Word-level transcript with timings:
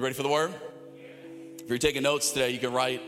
You 0.00 0.04
ready 0.04 0.14
for 0.14 0.22
the 0.22 0.30
word? 0.30 0.54
If 1.58 1.68
you're 1.68 1.76
taking 1.76 2.04
notes 2.04 2.32
today, 2.32 2.52
you 2.52 2.58
can 2.58 2.72
write 2.72 3.02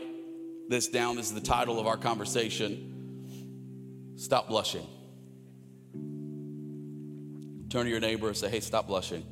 this 0.69 0.87
down. 0.87 1.15
This 1.15 1.25
is 1.25 1.33
the 1.33 1.41
title 1.41 1.79
of 1.79 1.87
our 1.87 1.97
conversation 1.97 4.13
Stop 4.15 4.47
Blushing. 4.47 4.85
Turn 7.71 7.85
to 7.85 7.89
your 7.89 7.99
neighbor 7.99 8.27
and 8.27 8.37
say, 8.37 8.47
Hey, 8.47 8.59
stop 8.59 8.85
blushing. 8.85 9.25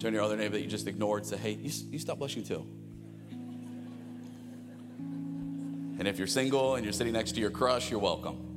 Turn 0.00 0.10
to 0.10 0.16
your 0.16 0.24
other 0.24 0.36
neighbor 0.36 0.54
that 0.54 0.62
you 0.62 0.66
just 0.66 0.88
ignored 0.88 1.20
and 1.20 1.28
say, 1.28 1.36
Hey, 1.36 1.52
you, 1.52 1.70
you 1.88 2.00
stop 2.00 2.18
blushing 2.18 2.42
too. 2.42 2.66
And 6.00 6.08
if 6.08 6.18
you're 6.18 6.26
single 6.26 6.74
and 6.74 6.84
you're 6.84 6.92
sitting 6.92 7.12
next 7.12 7.36
to 7.36 7.40
your 7.40 7.50
crush, 7.50 7.92
you're 7.92 8.00
welcome. 8.00 8.51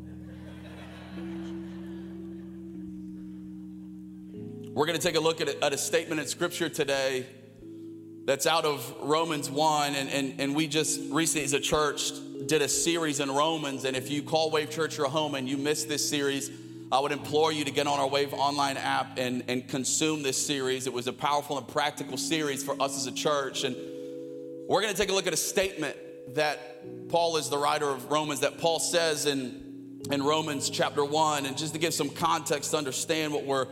We're 4.76 4.86
going 4.86 5.00
to 5.00 5.02
take 5.02 5.16
a 5.16 5.22
look 5.22 5.40
at 5.40 5.48
a, 5.48 5.64
at 5.64 5.72
a, 5.72 5.78
statement 5.78 6.20
in 6.20 6.28
Scripture 6.28 6.68
today 6.68 7.26
that's 8.26 8.46
out 8.46 8.66
of 8.66 8.94
Romans 9.00 9.50
1. 9.50 9.96
And, 9.96 10.10
and, 10.10 10.42
and 10.42 10.54
we 10.54 10.68
just 10.68 11.00
recently, 11.12 11.46
as 11.46 11.54
a 11.54 11.62
church, 11.62 12.12
did 12.46 12.62
a 12.62 12.68
series 12.68 13.22
in 13.22 13.32
Romans. 13.32 13.86
And 13.86 13.96
if 13.96 14.12
you 14.12 14.22
call 14.22 14.52
Wave 14.52 14.70
Church 14.70 14.98
your 14.98 15.08
home 15.08 15.34
and 15.36 15.48
you 15.48 15.56
missed 15.56 15.88
this 15.88 16.10
series, 16.10 16.52
I 16.92 17.00
would 17.00 17.14
implore 17.14 17.54
you 17.54 17.64
to 17.64 17.72
get 17.72 17.88
on 17.88 18.02
our 18.02 18.10
Wave 18.10 18.34
online 18.34 18.76
app 18.76 19.18
and, 19.18 19.46
and 19.48 19.66
consume 19.66 20.24
this 20.24 20.46
series. 20.46 20.88
It 20.88 20.94
was 20.94 21.08
a 21.08 21.14
powerful 21.14 21.58
and 21.58 21.66
practical 21.66 22.18
series 22.18 22.62
for 22.62 22.76
us 22.82 22.98
as 22.98 23.08
a 23.08 23.14
church. 23.14 23.64
And 23.64 23.78
we're 24.68 24.82
going 24.82 24.94
to 24.94 25.00
take 25.00 25.10
a 25.10 25.14
look 25.14 25.26
at 25.26 25.34
a 25.34 25.38
statement 25.38 25.96
that 26.36 27.08
Paul 27.08 27.38
is 27.38 27.50
the 27.50 27.58
writer 27.58 27.88
of 27.88 28.12
Romans, 28.12 28.42
that 28.42 28.58
Paul 28.58 28.80
says 28.82 29.26
in, 29.26 30.02
in 30.12 30.22
Romans 30.22 30.70
chapter 30.70 31.06
1. 31.06 31.46
And 31.46 31.58
just 31.58 31.72
to 31.76 31.80
give 31.80 31.94
some 31.94 32.10
context 32.10 32.72
to 32.72 32.78
understand 32.78 33.32
what 33.32 33.46
we're 33.46 33.68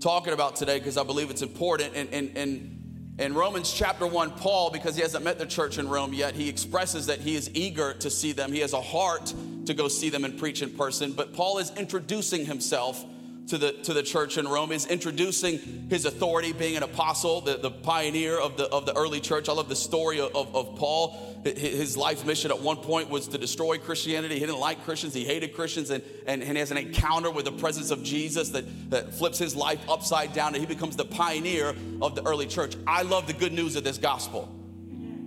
talking 0.00 0.32
about 0.32 0.56
today 0.56 0.78
because 0.78 0.96
I 0.96 1.04
believe 1.04 1.30
it's 1.30 1.42
important. 1.42 1.94
And, 1.94 2.08
and, 2.12 2.36
and 2.36 3.16
in 3.18 3.34
Romans 3.34 3.72
chapter 3.72 4.06
1, 4.06 4.30
Paul, 4.32 4.70
because 4.70 4.96
he 4.96 5.02
hasn't 5.02 5.24
met 5.24 5.38
the 5.38 5.46
church 5.46 5.76
in 5.76 5.88
Rome 5.88 6.14
yet, 6.14 6.34
he 6.34 6.48
expresses 6.48 7.06
that 7.06 7.20
he 7.20 7.34
is 7.34 7.50
eager 7.54 7.92
to 7.94 8.10
see 8.10 8.32
them. 8.32 8.52
He 8.52 8.60
has 8.60 8.72
a 8.72 8.80
heart 8.80 9.34
to 9.66 9.74
go 9.74 9.88
see 9.88 10.08
them 10.08 10.24
and 10.24 10.38
preach 10.38 10.62
in 10.62 10.70
person. 10.70 11.12
But 11.12 11.34
Paul 11.34 11.58
is 11.58 11.70
introducing 11.76 12.46
himself 12.46 13.04
to 13.50 13.58
the, 13.58 13.72
to 13.72 13.92
the 13.92 14.02
church 14.02 14.38
in 14.38 14.46
Rome 14.46 14.70
is 14.70 14.86
introducing 14.86 15.88
his 15.90 16.04
authority, 16.04 16.52
being 16.52 16.76
an 16.76 16.84
apostle, 16.84 17.40
the, 17.40 17.56
the 17.56 17.70
pioneer 17.70 18.38
of 18.38 18.56
the, 18.56 18.68
of 18.68 18.86
the 18.86 18.96
early 18.96 19.20
church. 19.20 19.48
I 19.48 19.52
love 19.52 19.68
the 19.68 19.76
story 19.76 20.20
of, 20.20 20.34
of 20.34 20.76
Paul. 20.76 21.42
His 21.44 21.96
life 21.96 22.24
mission 22.24 22.52
at 22.52 22.60
one 22.60 22.76
point 22.76 23.10
was 23.10 23.26
to 23.28 23.38
destroy 23.38 23.78
Christianity. 23.78 24.34
He 24.34 24.40
didn't 24.40 24.60
like 24.60 24.84
Christians, 24.84 25.14
he 25.14 25.24
hated 25.24 25.54
Christians, 25.54 25.90
and, 25.90 26.02
and, 26.26 26.42
and 26.42 26.52
he 26.52 26.58
has 26.58 26.70
an 26.70 26.76
encounter 26.76 27.30
with 27.30 27.44
the 27.44 27.52
presence 27.52 27.90
of 27.90 28.04
Jesus 28.04 28.50
that, 28.50 28.90
that 28.90 29.14
flips 29.14 29.38
his 29.38 29.56
life 29.56 29.80
upside 29.88 30.32
down, 30.32 30.54
and 30.54 30.62
he 30.62 30.66
becomes 30.66 30.94
the 30.94 31.04
pioneer 31.04 31.74
of 32.00 32.14
the 32.14 32.24
early 32.24 32.46
church. 32.46 32.76
I 32.86 33.02
love 33.02 33.26
the 33.26 33.32
good 33.32 33.52
news 33.52 33.74
of 33.74 33.82
this 33.82 33.98
gospel. 33.98 34.48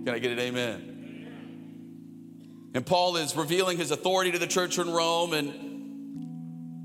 Can 0.04 0.14
I 0.14 0.18
get 0.18 0.32
it? 0.32 0.38
Amen. 0.38 0.92
And 2.72 2.86
Paul 2.86 3.16
is 3.16 3.36
revealing 3.36 3.76
his 3.76 3.90
authority 3.90 4.32
to 4.32 4.38
the 4.38 4.46
church 4.46 4.78
in 4.78 4.90
Rome 4.90 5.32
and 5.34 5.73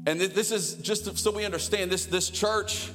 and 0.09 0.19
this 0.19 0.51
is 0.51 0.73
just 0.75 1.17
so 1.19 1.29
we 1.29 1.45
understand 1.45 1.91
this, 1.91 2.07
this 2.07 2.31
church 2.31 2.89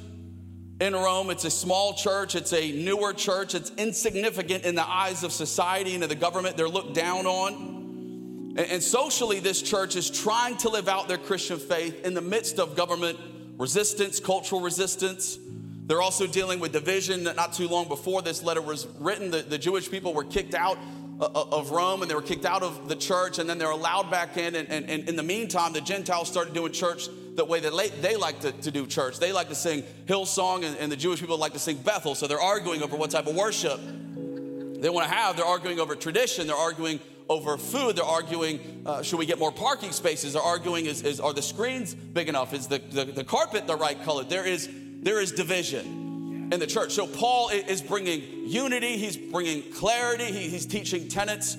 in 0.81 0.95
Rome, 0.95 1.31
it's 1.31 1.45
a 1.45 1.51
small 1.51 1.95
church, 1.95 2.35
it's 2.35 2.53
a 2.53 2.73
newer 2.73 3.13
church, 3.13 3.55
it's 3.55 3.71
insignificant 3.77 4.65
in 4.65 4.75
the 4.75 4.85
eyes 4.85 5.23
of 5.23 5.33
society 5.33 5.95
and 5.95 6.03
of 6.03 6.09
the 6.09 6.17
government. 6.17 6.57
They're 6.57 6.69
looked 6.69 6.95
down 6.95 7.27
on. 7.27 8.57
And, 8.57 8.83
socially, 8.83 9.39
this 9.39 9.63
church 9.63 9.95
is 9.95 10.11
trying 10.11 10.57
to 10.59 10.69
live 10.69 10.89
out 10.89 11.07
their 11.07 11.19
Christian 11.19 11.59
faith 11.59 12.05
in 12.05 12.15
the 12.15 12.21
midst 12.21 12.59
of 12.59 12.75
government 12.75 13.19
resistance, 13.59 14.19
cultural 14.19 14.61
resistance. 14.61 15.39
They're 15.87 16.03
also 16.03 16.27
dealing 16.27 16.59
with 16.59 16.73
division. 16.73 17.25
That 17.25 17.37
not 17.37 17.53
too 17.53 17.69
long 17.69 17.87
before 17.87 18.23
this 18.23 18.43
letter 18.43 18.63
was 18.63 18.89
written, 18.99 19.31
the, 19.31 19.43
the 19.43 19.59
Jewish 19.59 19.89
people 19.89 20.15
were 20.15 20.25
kicked 20.25 20.55
out 20.55 20.79
of 21.21 21.71
Rome 21.71 22.03
and 22.03 22.11
they 22.11 22.15
were 22.15 22.23
kicked 22.23 22.45
out 22.45 22.63
of 22.63 22.89
the 22.89 22.97
church 22.97 23.39
and 23.39 23.49
then 23.49 23.59
they're 23.59 23.71
allowed 23.71 24.11
back 24.11 24.37
in. 24.37 24.55
And, 24.55 24.69
and, 24.69 24.91
and 24.91 25.09
in 25.09 25.17
the 25.17 25.23
meantime, 25.23 25.73
the 25.73 25.81
Gentiles 25.81 26.29
started 26.29 26.55
doing 26.55 26.73
church 26.73 27.09
the 27.35 27.45
way 27.45 27.61
that 27.61 27.73
they 28.01 28.17
like 28.17 28.41
to, 28.41 28.53
to 28.53 28.71
do 28.71 28.87
church. 28.87 29.19
They 29.19 29.33
like 29.33 29.49
to 29.49 29.55
sing 29.55 29.83
Hillsong 30.07 30.65
and, 30.65 30.77
and 30.79 30.91
the 30.91 30.97
Jewish 30.97 31.21
people 31.21 31.39
like 31.39 31.53
to 31.53 31.59
sing 31.59 31.77
Bethel. 31.77 32.15
So 32.15 32.27
they're 32.27 32.41
arguing 32.41 32.83
over 32.83 32.97
what 32.97 33.11
type 33.11 33.27
of 33.27 33.35
worship 33.35 33.81
they 33.81 34.91
want 34.91 35.09
to 35.09 35.15
have. 35.15 35.37
They're 35.37 35.47
arguing 35.47 35.81
over 35.81 35.95
tradition. 35.95 36.47
They're 36.47 36.57
arguing 36.57 37.01
over 37.29 37.57
food. 37.57 37.97
They're 37.97 38.05
arguing, 38.05 38.83
uh, 38.85 39.03
should 39.03 39.19
we 39.19 39.27
get 39.27 39.39
more 39.39 39.53
parking 39.53 39.93
spaces? 39.93 40.35
They're 40.35 40.43
arguing, 40.43 40.87
is, 40.87 41.03
is 41.03 41.21
are 41.21 41.33
the 41.33 41.43
screens 41.43 41.95
big 41.95 42.29
enough? 42.29 42.53
Is 42.53 42.67
the, 42.67 42.79
the, 42.79 43.05
the 43.05 43.25
carpet 43.25 43.67
the 43.67 43.77
right 43.77 44.01
color? 44.05 44.25
There 44.25 44.47
is, 44.47 44.69
there 45.01 45.21
is 45.21 45.33
division 45.33 46.04
in 46.53 46.61
the 46.61 46.67
church. 46.67 46.93
So 46.93 47.07
Paul 47.07 47.49
is 47.51 47.81
bringing 47.83 48.49
unity, 48.49 48.97
he's 48.97 49.17
bringing 49.17 49.71
clarity, 49.73 50.25
he's 50.25 50.67
teaching 50.67 51.09
tenets 51.09 51.57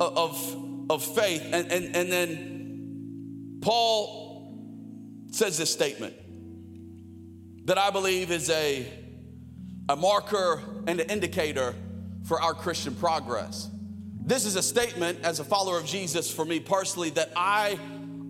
of, 0.00 0.90
of 0.90 1.04
faith. 1.04 1.42
And, 1.44 1.70
and, 1.70 1.96
and 1.96 2.12
then 2.12 3.58
Paul 3.60 4.52
says 5.30 5.58
this 5.58 5.72
statement 5.72 6.14
that 7.66 7.78
I 7.78 7.90
believe 7.90 8.30
is 8.30 8.48
a, 8.50 8.86
a 9.88 9.96
marker 9.96 10.62
and 10.86 11.00
an 11.00 11.10
indicator 11.10 11.74
for 12.24 12.40
our 12.40 12.54
Christian 12.54 12.94
progress. 12.94 13.68
This 14.20 14.44
is 14.44 14.56
a 14.56 14.62
statement 14.62 15.20
as 15.22 15.40
a 15.40 15.44
follower 15.44 15.78
of 15.78 15.86
Jesus 15.86 16.32
for 16.32 16.44
me 16.44 16.60
personally 16.60 17.10
that 17.10 17.32
I 17.36 17.78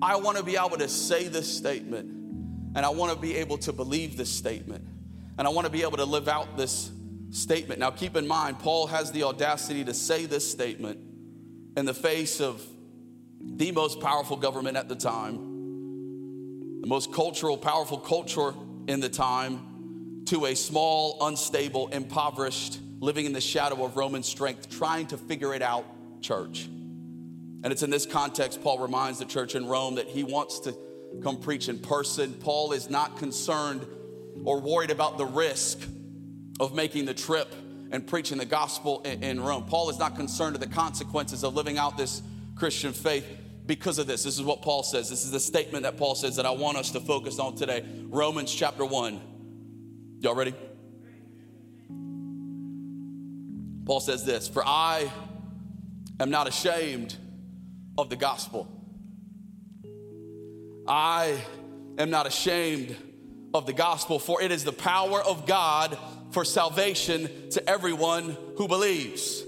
I 0.03 0.17
want 0.17 0.37
to 0.37 0.43
be 0.43 0.57
able 0.57 0.77
to 0.77 0.89
say 0.89 1.29
this 1.29 1.57
statement 1.57 2.11
and 2.75 2.85
I 2.85 2.91
want 2.91 3.15
to 3.15 3.19
be 3.19 3.37
able 3.37 3.57
to 3.59 3.73
believe 3.73 4.19
this 4.19 4.31
statement 4.31 4.87
and 5.39 5.47
I 5.47 5.51
want 5.51 5.67
to 5.67 5.73
be 5.73 5.83
able 5.83 5.99
to 5.99 6.05
live 6.05 6.29
out 6.29 6.57
this 6.57 6.91
statement. 7.31 7.81
Now, 7.81 7.91
keep 7.91 8.17
in 8.17 8.27
mind, 8.27 8.59
Paul 8.59 8.87
has 8.87 9.13
the 9.13 9.25
audacity 9.25 9.85
to 9.85 9.95
say 9.95 10.27
this 10.27 10.51
statement 10.51 10.99
in 11.77 11.85
the 11.85 11.95
face 11.95 12.41
of 12.41 12.63
the 13.41 13.73
most 13.73 14.01
powerful 14.01 14.37
government 14.37 14.77
at 14.77 14.89
the 14.89 14.97
time, 14.97 16.81
the 16.81 16.87
most 16.87 17.13
cultural, 17.13 17.57
powerful 17.59 17.99
culture 17.99 18.55
in 18.87 19.01
the 19.01 19.09
time, 19.09 20.23
to 20.27 20.47
a 20.47 20.55
small, 20.55 21.19
unstable, 21.27 21.89
impoverished, 21.89 22.81
living 23.01 23.27
in 23.27 23.33
the 23.33 23.41
shadow 23.41 23.85
of 23.85 23.97
Roman 23.97 24.23
strength, 24.23 24.71
trying 24.71 25.07
to 25.09 25.19
figure 25.19 25.55
it 25.55 25.63
out 25.63 25.85
church. 26.23 26.67
And 27.63 27.73
it's 27.73 27.83
in 27.83 27.91
this 27.91 28.07
context, 28.07 28.63
Paul 28.63 28.79
reminds 28.79 29.19
the 29.19 29.25
church 29.25 29.55
in 29.55 29.67
Rome 29.67 29.97
that 29.97 30.07
he 30.07 30.25
wants 30.25 30.61
to 30.61 30.77
come 31.23 31.41
preach 31.41 31.69
in 31.69 31.79
person. 31.79 32.33
Paul 32.35 32.73
is 32.73 32.91
not 32.91 33.19
concerned 33.19 33.87
or 34.45 34.61
worried 34.61 34.91
about 34.91 35.19
the 35.19 35.27
risk 35.27 35.79
of 36.61 36.75
making 36.75 37.05
the 37.05 37.15
trip 37.15 37.55
and 37.91 38.07
preaching 38.07 38.39
the 38.39 38.45
gospel 38.45 39.01
in, 39.03 39.41
Rome. 39.41 39.65
Paul 39.65 39.91
is 39.91 39.99
not 39.99 40.17
concerned 40.17 40.59
with 40.59 40.69
the 40.69 40.75
consequences 40.75 41.45
of 41.45 41.55
living 41.55 41.79
out 41.79 41.97
this 41.97 42.23
Christian 42.55 42.93
faith 42.93 43.27
because 43.67 43.99
of 43.99 44.07
this. 44.07 44.23
This 44.25 44.37
is 44.37 44.43
what 44.43 44.63
Paul 44.63 44.83
says. 44.83 45.09
This 45.09 45.25
is 45.25 45.31
the 45.31 45.41
statement 45.41 45.83
that 45.85 45.97
Paul 45.97 46.15
says 46.15 46.37
that 46.37 46.47
I 46.47 46.51
want 46.51 46.77
us 46.77 46.91
to 46.93 47.01
focus 47.01 47.39
on 47.39 47.55
today. 47.57 47.85
Romans 48.09 48.53
chapter 48.53 48.85
1. 48.85 49.21
Y'all 50.21 50.35
ready? 50.35 50.55
Paul 53.85 54.01
says 54.01 54.25
this 54.25 54.49
For 54.49 54.63
I 54.67 55.11
am 56.19 56.31
not 56.31 56.49
ashamed 56.49 57.17
of 57.97 58.11
the 58.11 58.17
gospel. 58.17 58.69
I 60.89 61.39
am 61.99 62.11
not 62.11 62.27
ashamed 62.27 62.97
of 63.57 63.67
the 63.67 63.73
gospel, 63.73 64.19
for 64.19 64.43
it 64.43 64.53
is 64.53 64.65
the 64.65 64.73
power 64.73 65.23
of 65.23 65.47
God 65.47 65.99
for 66.31 66.45
salvation 66.45 67.29
to 67.51 67.69
everyone 67.69 68.37
who 68.57 68.69
believes. 68.69 69.43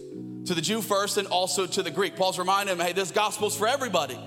To 0.47 0.55
the 0.55 0.63
Jew 0.63 0.81
first 0.81 1.19
and 1.19 1.29
also 1.29 1.67
to 1.67 1.83
the 1.83 1.91
Greek. 1.91 2.17
Paul's 2.17 2.39
reminding 2.39 2.77
him, 2.77 2.85
hey, 2.85 2.93
this 2.93 3.11
gospel's 3.11 3.57
for 3.57 3.69
everybody. 3.69 4.19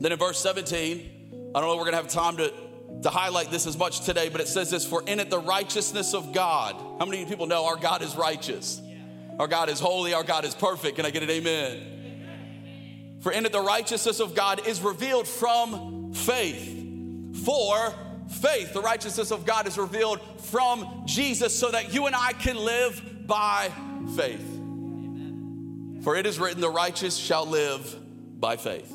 Then 0.00 0.10
in 0.10 0.18
verse 0.18 0.40
17, 0.40 1.52
I 1.54 1.60
don't 1.60 1.68
know 1.68 1.76
we're 1.76 1.84
gonna 1.84 1.98
have 1.98 2.08
time 2.08 2.38
to, 2.38 2.52
to 3.02 3.10
highlight 3.10 3.50
this 3.50 3.66
as 3.66 3.78
much 3.78 4.00
today, 4.00 4.28
but 4.28 4.40
it 4.40 4.48
says 4.48 4.70
this 4.70 4.84
for 4.84 5.02
in 5.06 5.20
it 5.20 5.30
the 5.30 5.38
righteousness 5.38 6.14
of 6.14 6.32
God. 6.32 6.74
How 6.98 7.06
many 7.06 7.24
people 7.24 7.46
know 7.46 7.66
our 7.66 7.76
God 7.76 8.02
is 8.02 8.16
righteous? 8.16 8.80
Our 9.38 9.46
God 9.46 9.68
is 9.68 9.78
holy, 9.78 10.14
our 10.14 10.24
God 10.24 10.44
is 10.44 10.54
perfect. 10.54 10.96
Can 10.96 11.06
I 11.06 11.10
get 11.10 11.22
an 11.22 11.30
amen? 11.30 13.18
For 13.20 13.30
in 13.30 13.46
it 13.46 13.52
the 13.52 13.60
righteousness 13.60 14.18
of 14.18 14.34
God 14.34 14.66
is 14.66 14.80
revealed 14.80 15.28
from 15.28 16.12
faith. 16.12 17.44
For 17.44 17.94
faith, 18.34 18.72
the 18.72 18.80
righteousness 18.80 19.30
of 19.30 19.44
God 19.44 19.66
is 19.66 19.78
revealed 19.78 20.20
from 20.40 21.02
Jesus 21.06 21.58
so 21.58 21.70
that 21.70 21.92
you 21.92 22.06
and 22.06 22.16
I 22.16 22.32
can 22.32 22.56
live 22.56 23.26
by 23.26 23.70
faith. 24.16 24.48
For 26.02 26.16
it 26.16 26.26
is 26.26 26.40
written, 26.40 26.60
the 26.60 26.70
righteous 26.70 27.16
shall 27.16 27.46
live 27.46 27.96
by 28.40 28.56
faith. 28.56 28.92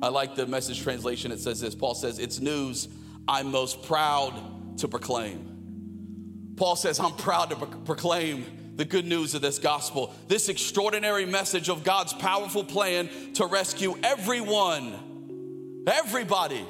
I 0.00 0.08
like 0.08 0.34
the 0.34 0.46
message 0.46 0.82
translation. 0.82 1.32
It 1.32 1.40
says 1.40 1.60
this 1.60 1.74
Paul 1.74 1.94
says, 1.94 2.18
It's 2.18 2.40
news 2.40 2.88
I'm 3.28 3.50
most 3.50 3.82
proud 3.84 4.78
to 4.78 4.88
proclaim. 4.88 6.54
Paul 6.56 6.76
says, 6.76 7.00
I'm 7.00 7.12
proud 7.12 7.50
to 7.50 7.56
pro- 7.56 7.66
proclaim 7.80 8.44
the 8.76 8.84
good 8.84 9.06
news 9.06 9.34
of 9.34 9.42
this 9.42 9.58
gospel, 9.58 10.14
this 10.28 10.48
extraordinary 10.48 11.26
message 11.26 11.68
of 11.68 11.84
God's 11.84 12.12
powerful 12.12 12.64
plan 12.64 13.08
to 13.34 13.46
rescue 13.46 13.94
everyone, 14.02 15.84
everybody 15.86 16.64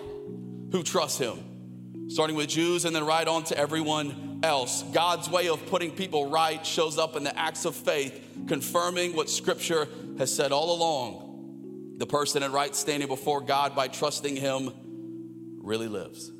who 0.73 0.83
trusts 0.83 1.19
Him. 1.19 1.39
Starting 2.13 2.37
with 2.37 2.49
Jews 2.49 2.85
and 2.85 2.95
then 2.95 3.05
right 3.05 3.27
on 3.27 3.45
to 3.45 3.57
everyone 3.57 4.41
else. 4.43 4.83
God's 4.93 5.31
way 5.31 5.49
of 5.49 5.65
putting 5.67 5.91
people 5.91 6.29
right 6.29 6.65
shows 6.65 6.99
up 6.99 7.17
in 7.17 7.25
the 7.25 7.37
acts 7.39 7.65
of 7.65 7.75
faith, 7.75 8.29
confirming 8.47 9.17
what 9.17 9.31
Scripture 9.31 9.89
has 10.19 10.35
said 10.35 10.53
all 10.53 10.75
along. 10.75 11.95
The 11.97 12.07
person 12.07 12.43
in 12.43 12.53
right 12.53 12.75
standing 12.75 13.09
before 13.09 13.41
God 13.41 13.75
by 13.75 13.89
trusting 13.89 14.37
Him 14.37 14.73
really 15.63 15.89
lives. 15.89 16.31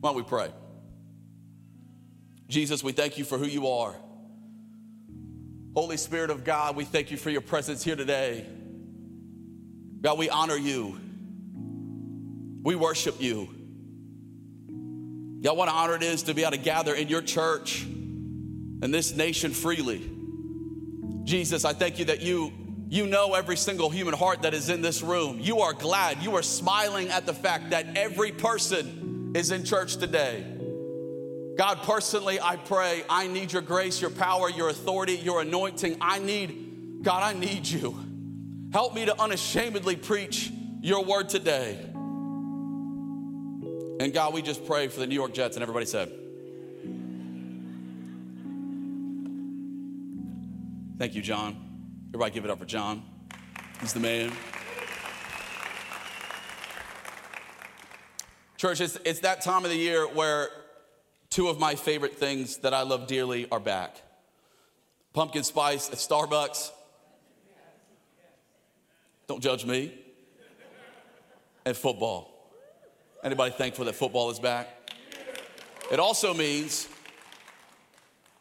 Why 0.00 0.10
don't 0.10 0.16
we 0.16 0.22
pray? 0.22 0.50
Jesus, 2.48 2.82
we 2.82 2.92
thank 2.92 3.18
you 3.18 3.24
for 3.24 3.38
who 3.38 3.46
you 3.46 3.68
are. 3.68 3.94
Holy 5.74 5.96
Spirit 5.96 6.30
of 6.30 6.44
God, 6.44 6.74
we 6.74 6.84
thank 6.84 7.10
you 7.10 7.16
for 7.16 7.30
your 7.30 7.40
presence 7.40 7.84
here 7.84 7.96
today. 7.96 8.46
God, 10.00 10.18
we 10.18 10.28
honor 10.30 10.56
you. 10.56 10.98
We 12.62 12.74
worship 12.74 13.20
you. 13.20 13.57
God, 15.40 15.56
what 15.56 15.68
an 15.68 15.74
honor 15.74 15.94
it 15.94 16.02
is 16.02 16.24
to 16.24 16.34
be 16.34 16.42
able 16.42 16.52
to 16.52 16.58
gather 16.58 16.94
in 16.94 17.08
your 17.08 17.22
church 17.22 17.82
and 17.84 18.92
this 18.92 19.14
nation 19.14 19.52
freely. 19.52 20.10
Jesus, 21.24 21.64
I 21.64 21.72
thank 21.72 21.98
you 21.98 22.06
that 22.06 22.22
you 22.22 22.52
you 22.90 23.06
know 23.06 23.34
every 23.34 23.56
single 23.56 23.90
human 23.90 24.14
heart 24.14 24.42
that 24.42 24.54
is 24.54 24.70
in 24.70 24.80
this 24.80 25.02
room. 25.02 25.38
You 25.40 25.60
are 25.60 25.74
glad. 25.74 26.22
You 26.22 26.36
are 26.36 26.42
smiling 26.42 27.10
at 27.10 27.26
the 27.26 27.34
fact 27.34 27.70
that 27.70 27.96
every 27.96 28.32
person 28.32 29.32
is 29.34 29.50
in 29.50 29.64
church 29.64 29.98
today. 29.98 30.44
God, 31.58 31.82
personally, 31.82 32.40
I 32.40 32.56
pray, 32.56 33.02
I 33.10 33.26
need 33.26 33.52
your 33.52 33.62
grace, 33.62 34.00
your 34.00 34.10
power, 34.10 34.48
your 34.48 34.70
authority, 34.70 35.16
your 35.16 35.42
anointing. 35.42 35.98
I 36.00 36.18
need, 36.18 37.00
God, 37.02 37.22
I 37.22 37.38
need 37.38 37.66
you. 37.66 37.98
Help 38.72 38.94
me 38.94 39.04
to 39.04 39.20
unashamedly 39.20 39.96
preach 39.96 40.50
your 40.80 41.04
word 41.04 41.28
today. 41.28 41.78
And 44.00 44.12
God, 44.12 44.32
we 44.32 44.42
just 44.42 44.64
pray 44.64 44.88
for 44.88 45.00
the 45.00 45.06
New 45.06 45.14
York 45.14 45.34
Jets, 45.34 45.56
and 45.56 45.62
everybody 45.62 45.86
said, 45.86 46.12
Thank 50.98 51.14
you, 51.14 51.22
John. 51.22 51.56
Everybody 52.08 52.32
give 52.32 52.44
it 52.44 52.50
up 52.50 52.58
for 52.58 52.64
John. 52.64 53.04
He's 53.80 53.92
the 53.92 54.00
man. 54.00 54.32
Church, 58.56 58.80
it's, 58.80 58.98
it's 59.04 59.20
that 59.20 59.40
time 59.42 59.64
of 59.64 59.70
the 59.70 59.76
year 59.76 60.08
where 60.08 60.48
two 61.30 61.46
of 61.46 61.60
my 61.60 61.76
favorite 61.76 62.16
things 62.16 62.56
that 62.58 62.74
I 62.74 62.82
love 62.82 63.06
dearly 63.06 63.48
are 63.50 63.60
back 63.60 64.02
pumpkin 65.12 65.42
spice 65.42 65.88
at 65.90 65.96
Starbucks. 65.96 66.70
Don't 69.26 69.42
judge 69.42 69.64
me. 69.64 69.92
And 71.64 71.76
football. 71.76 72.37
Anybody 73.22 73.52
thankful 73.52 73.84
that 73.86 73.96
football 73.96 74.30
is 74.30 74.38
back? 74.38 74.68
It 75.90 75.98
also 75.98 76.32
means 76.34 76.88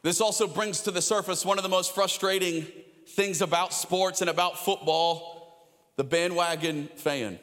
this 0.03 0.21
also 0.21 0.47
brings 0.47 0.81
to 0.81 0.91
the 0.91 1.01
surface 1.01 1.44
one 1.44 1.57
of 1.57 1.63
the 1.63 1.69
most 1.69 1.95
frustrating 1.95 2.68
things 3.07 3.41
about 3.41 3.74
sports 3.74 4.21
and 4.21 4.29
about 4.29 4.59
football 4.59 5.68
the 5.95 6.03
bandwagon 6.03 6.89
fan. 6.95 7.39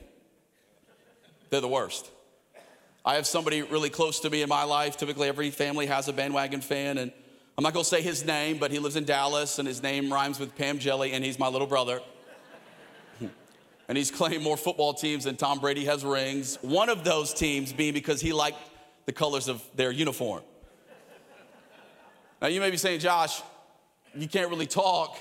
They're 1.51 1.61
the 1.61 1.67
worst. 1.67 2.09
I 3.05 3.17
have 3.17 3.27
somebody 3.27 3.63
really 3.63 3.91
close 3.91 4.21
to 4.21 4.31
me 4.31 4.43
in 4.43 4.49
my 4.49 4.63
life. 4.63 4.97
Typically, 4.97 5.27
every 5.27 5.51
family 5.51 5.87
has 5.87 6.07
a 6.07 6.13
bandwagon 6.13 6.61
fan, 6.61 6.99
and 6.99 7.13
I'm 7.59 7.65
not 7.65 7.73
gonna 7.73 7.85
say 7.85 8.01
his 8.01 8.25
name, 8.25 8.59
but 8.59 8.71
he 8.71 8.79
lives 8.79 8.95
in 8.95 9.05
Dallas, 9.05 9.59
and 9.59 9.67
his 9.67 9.83
name 9.83 10.13
rhymes 10.13 10.39
with 10.39 10.57
Pam 10.57 10.79
Jelly, 10.79 11.13
and 11.13 11.25
he's 11.25 11.39
my 11.39 11.49
little 11.49 11.67
brother. 11.67 12.01
And 13.89 13.99
he's 13.99 14.11
claimed 14.11 14.43
more 14.43 14.57
football 14.57 14.95
teams 14.95 15.25
than 15.25 15.37
Tom 15.37 15.61
Brady 15.61 15.85
has 15.85 16.05
rings. 16.05 16.59
One 16.63 16.89
of 16.89 17.05
those 17.05 17.35
teams 17.35 17.73
being 17.73 17.95
because 17.95 18.21
he 18.21 18.33
liked 18.33 18.59
the 19.07 19.13
colors 19.13 19.49
of 19.49 19.63
their 19.75 19.91
uniform. 19.91 20.43
Now, 22.41 22.49
you 22.49 22.61
may 22.61 22.71
be 22.71 22.77
saying, 22.77 23.01
Josh, 23.01 23.43
you 24.15 24.29
can't 24.29 24.51
really 24.51 24.67
talk 24.67 25.17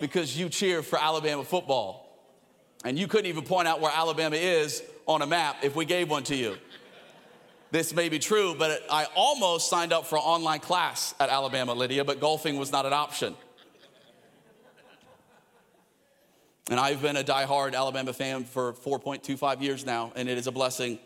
because 0.00 0.38
you 0.38 0.48
cheer 0.48 0.82
for 0.82 1.00
Alabama 1.00 1.44
football. 1.44 2.04
And 2.84 2.98
you 2.98 3.08
couldn't 3.08 3.26
even 3.26 3.44
point 3.44 3.66
out 3.66 3.80
where 3.80 3.92
Alabama 3.92 4.36
is 4.36 4.82
on 5.06 5.22
a 5.22 5.26
map 5.26 5.56
if 5.62 5.74
we 5.74 5.84
gave 5.84 6.08
one 6.08 6.22
to 6.24 6.36
you 6.36 6.56
this 7.70 7.94
may 7.94 8.08
be 8.08 8.18
true, 8.18 8.54
but 8.58 8.82
I 8.90 9.06
almost 9.14 9.68
signed 9.68 9.92
up 9.92 10.06
for 10.06 10.16
an 10.16 10.24
online 10.24 10.60
class 10.60 11.14
at 11.20 11.28
Alabama, 11.28 11.74
Lydia, 11.74 12.04
but 12.04 12.20
golfing 12.20 12.56
was 12.56 12.72
not 12.72 12.86
an 12.86 12.92
option. 12.92 13.34
And 16.70 16.78
I've 16.78 17.00
been 17.00 17.16
a 17.16 17.22
die-hard 17.22 17.74
Alabama 17.74 18.12
fan 18.12 18.44
for 18.44 18.74
4.25 18.74 19.62
years 19.62 19.86
now, 19.86 20.12
and 20.16 20.28
it 20.28 20.36
is 20.36 20.46
a 20.46 20.52
blessing 20.52 20.98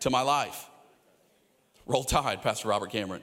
to 0.00 0.10
my 0.10 0.22
life. 0.22 0.66
Roll 1.86 2.04
Tide, 2.04 2.40
Pastor 2.42 2.68
Robert 2.68 2.90
Cameron. 2.90 3.22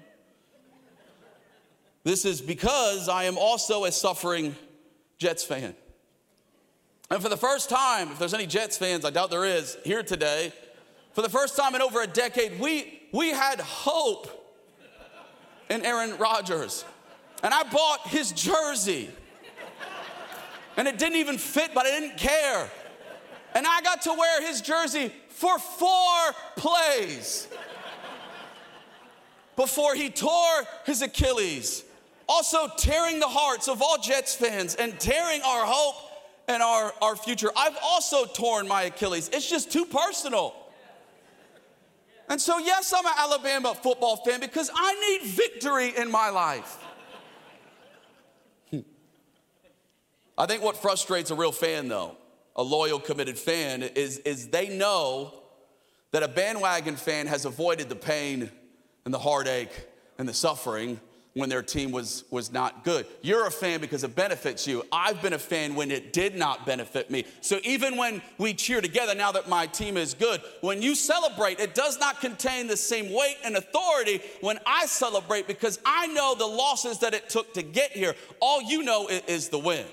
This 2.04 2.26
is 2.26 2.42
because 2.42 3.08
I 3.08 3.24
am 3.24 3.38
also 3.38 3.86
a 3.86 3.92
suffering 3.92 4.56
Jets 5.18 5.44
fan. 5.44 5.74
And 7.10 7.22
for 7.22 7.30
the 7.30 7.38
first 7.38 7.70
time, 7.70 8.12
if 8.12 8.20
there's 8.20 8.34
any 8.34 8.46
Jets 8.46 8.78
fans, 8.78 9.06
I 9.06 9.10
doubt 9.10 9.30
there 9.30 9.46
is, 9.46 9.78
here 9.84 10.04
today, 10.04 10.52
for 11.14 11.22
the 11.22 11.30
first 11.30 11.56
time 11.56 11.76
in 11.76 11.82
over 11.82 12.02
a 12.02 12.08
decade, 12.08 12.60
we, 12.60 13.02
we 13.14 13.30
had 13.30 13.60
hope 13.62 14.28
in 15.70 15.86
Aaron 15.86 16.18
Rodgers. 16.18 16.84
And 17.42 17.54
I 17.54 17.64
bought 17.64 18.08
his 18.08 18.32
jersey. 18.34 19.10
And 20.78 20.88
it 20.88 20.98
didn't 20.98 21.18
even 21.18 21.38
fit, 21.38 21.72
but 21.74 21.86
I 21.86 22.00
didn't 22.00 22.18
care. 22.18 22.70
And 23.54 23.66
I 23.66 23.82
got 23.82 24.02
to 24.04 24.14
wear 24.14 24.42
his 24.42 24.62
jersey 24.62 25.12
for 25.30 25.58
four 25.58 26.18
plays 26.58 27.48
before 29.56 29.96
he 29.96 30.10
tore 30.10 30.64
his 30.86 31.02
Achilles. 31.02 31.84
Also, 32.28 32.68
tearing 32.78 33.20
the 33.20 33.28
hearts 33.28 33.68
of 33.68 33.82
all 33.82 33.98
Jets 33.98 34.36
fans 34.36 34.76
and 34.76 35.00
tearing 35.00 35.42
our 35.44 35.66
hope 35.66 35.96
and 36.48 36.62
our, 36.62 36.94
our 37.02 37.16
future. 37.16 37.50
I've 37.56 37.78
also 37.82 38.26
torn 38.26 38.68
my 38.68 38.84
Achilles. 38.84 39.30
It's 39.32 39.50
just 39.50 39.72
too 39.72 39.86
personal. 39.86 40.56
And 42.28 42.42
so, 42.42 42.58
yes, 42.58 42.92
I'm 42.96 43.06
an 43.06 43.14
Alabama 43.18 43.76
football 43.76 44.18
fan 44.18 44.40
because 44.40 44.72
I 44.74 45.20
need 45.22 45.30
victory 45.30 45.94
in 45.96 46.10
my 46.10 46.30
life. 46.30 46.78
I 50.38 50.46
think 50.46 50.62
what 50.64 50.78
frustrates 50.78 51.32
a 51.32 51.36
real 51.36 51.52
fan, 51.52 51.88
though, 51.88 52.18
a 52.56 52.64
loyal, 52.64 53.00
committed 53.00 53.38
fan, 53.38 53.84
is, 53.84 54.20
is 54.20 54.50
they 54.50 54.70
know 54.70 55.34
that 56.12 56.24
a 56.24 56.28
bandwagon 56.28 56.96
fan 56.96 57.28
has 57.28 57.46
avoided 57.46 57.90
the 57.90 57.96
pain 57.96 58.50
and 59.06 59.14
the 59.14 59.20
heartache 59.20 59.88
and 60.18 60.28
the 60.28 60.34
suffering 60.34 61.00
when 61.34 61.50
their 61.50 61.62
team 61.62 61.92
was, 61.92 62.24
was 62.32 62.52
not 62.54 62.86
good. 62.86 63.06
You're 63.22 63.46
a 63.46 63.52
fan 63.52 63.82
because 63.82 64.06
it 64.06 64.16
benefits 64.16 64.66
you. 64.66 64.86
I've 64.92 65.22
been 65.22 65.34
a 65.34 65.40
fan 65.40 65.76
when 65.76 65.92
it 65.92 66.14
did 66.14 66.36
not 66.36 66.66
benefit 66.66 67.12
me. 67.12 67.26
So 67.42 67.60
even 67.64 67.98
when 67.98 68.22
we 68.38 68.54
cheer 68.54 68.80
together 68.80 69.14
now 69.14 69.34
that 69.34 69.50
my 69.50 69.68
team 69.68 69.98
is 69.98 70.14
good, 70.14 70.42
when 70.62 70.82
you 70.82 70.96
celebrate, 70.96 71.60
it 71.60 71.76
does 71.76 72.00
not 72.00 72.22
contain 72.22 72.68
the 72.68 72.78
same 72.78 73.12
weight 73.14 73.36
and 73.44 73.58
authority 73.58 74.22
when 74.40 74.60
I 74.66 74.86
celebrate 74.86 75.46
because 75.46 75.78
I 75.86 76.08
know 76.08 76.36
the 76.36 76.46
losses 76.46 77.00
that 77.00 77.14
it 77.14 77.30
took 77.30 77.54
to 77.56 77.62
get 77.62 77.92
here. 77.92 78.16
All 78.40 78.62
you 78.62 78.84
know 78.84 79.08
is 79.10 79.50
the 79.50 79.60
win. 79.60 79.86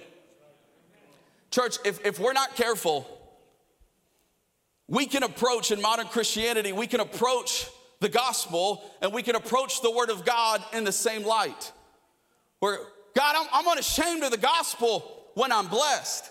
Church, 1.53 1.77
if, 1.85 2.05
if 2.05 2.19
we're 2.19 2.33
not 2.33 2.57
careful, 2.57 3.07
we 4.89 5.07
can 5.07 5.23
approach 5.23 5.71
in 5.71 5.81
modern 5.81 6.07
Christianity, 6.07 6.73
we 6.73 6.87
can 6.87 7.01
approach 7.01 7.69
the 8.01 8.09
gospel 8.09 8.83
and 9.01 9.13
we 9.13 9.23
can 9.23 9.37
approach 9.37 9.81
the 9.83 9.91
word 9.91 10.11
of 10.11 10.25
God 10.25 10.65
in 10.73 10.85
the 10.85 10.93
same 10.93 11.23
light. 11.23 11.73
Where, 12.59 12.79
God, 13.15 13.37
I'm, 13.39 13.47
I'm 13.53 13.69
unashamed 13.69 14.25
of 14.25 14.31
the 14.31 14.39
gospel 14.39 15.29
when 15.35 15.53
I'm 15.53 15.69
blessed. 15.69 16.31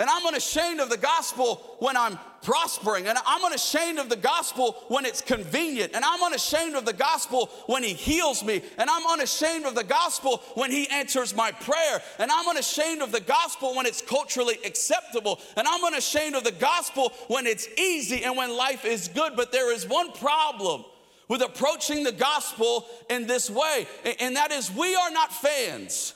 And 0.00 0.10
I'm 0.10 0.26
unashamed 0.26 0.80
of 0.80 0.90
the 0.90 0.96
gospel 0.96 1.76
when 1.78 1.96
I'm 1.96 2.18
prospering. 2.42 3.06
And 3.06 3.18
I'm 3.24 3.44
unashamed 3.44 3.98
of 3.98 4.08
the 4.08 4.16
gospel 4.16 4.72
when 4.88 5.04
it's 5.04 5.20
convenient. 5.20 5.92
And 5.94 6.04
I'm 6.04 6.22
unashamed 6.22 6.74
of 6.74 6.84
the 6.84 6.92
gospel 6.92 7.50
when 7.66 7.84
He 7.84 7.92
heals 7.92 8.42
me. 8.42 8.62
And 8.78 8.90
I'm 8.90 9.06
unashamed 9.06 9.66
of 9.66 9.76
the 9.76 9.84
gospel 9.84 10.38
when 10.54 10.72
He 10.72 10.88
answers 10.88 11.36
my 11.36 11.52
prayer. 11.52 12.02
And 12.18 12.32
I'm 12.32 12.48
unashamed 12.48 13.02
of 13.02 13.12
the 13.12 13.20
gospel 13.20 13.76
when 13.76 13.86
it's 13.86 14.02
culturally 14.02 14.58
acceptable. 14.64 15.38
And 15.56 15.68
I'm 15.68 15.84
unashamed 15.84 16.34
of 16.34 16.42
the 16.42 16.50
gospel 16.50 17.12
when 17.28 17.46
it's 17.46 17.68
easy 17.78 18.24
and 18.24 18.36
when 18.36 18.56
life 18.56 18.84
is 18.84 19.06
good. 19.06 19.34
But 19.36 19.52
there 19.52 19.72
is 19.72 19.86
one 19.86 20.10
problem 20.12 20.84
with 21.30 21.42
approaching 21.42 22.02
the 22.02 22.10
gospel 22.10 22.84
in 23.08 23.28
this 23.28 23.48
way, 23.48 23.86
and 24.18 24.34
that 24.34 24.50
is 24.50 24.68
we 24.68 24.96
are 24.96 25.12
not 25.12 25.32
fans 25.32 26.12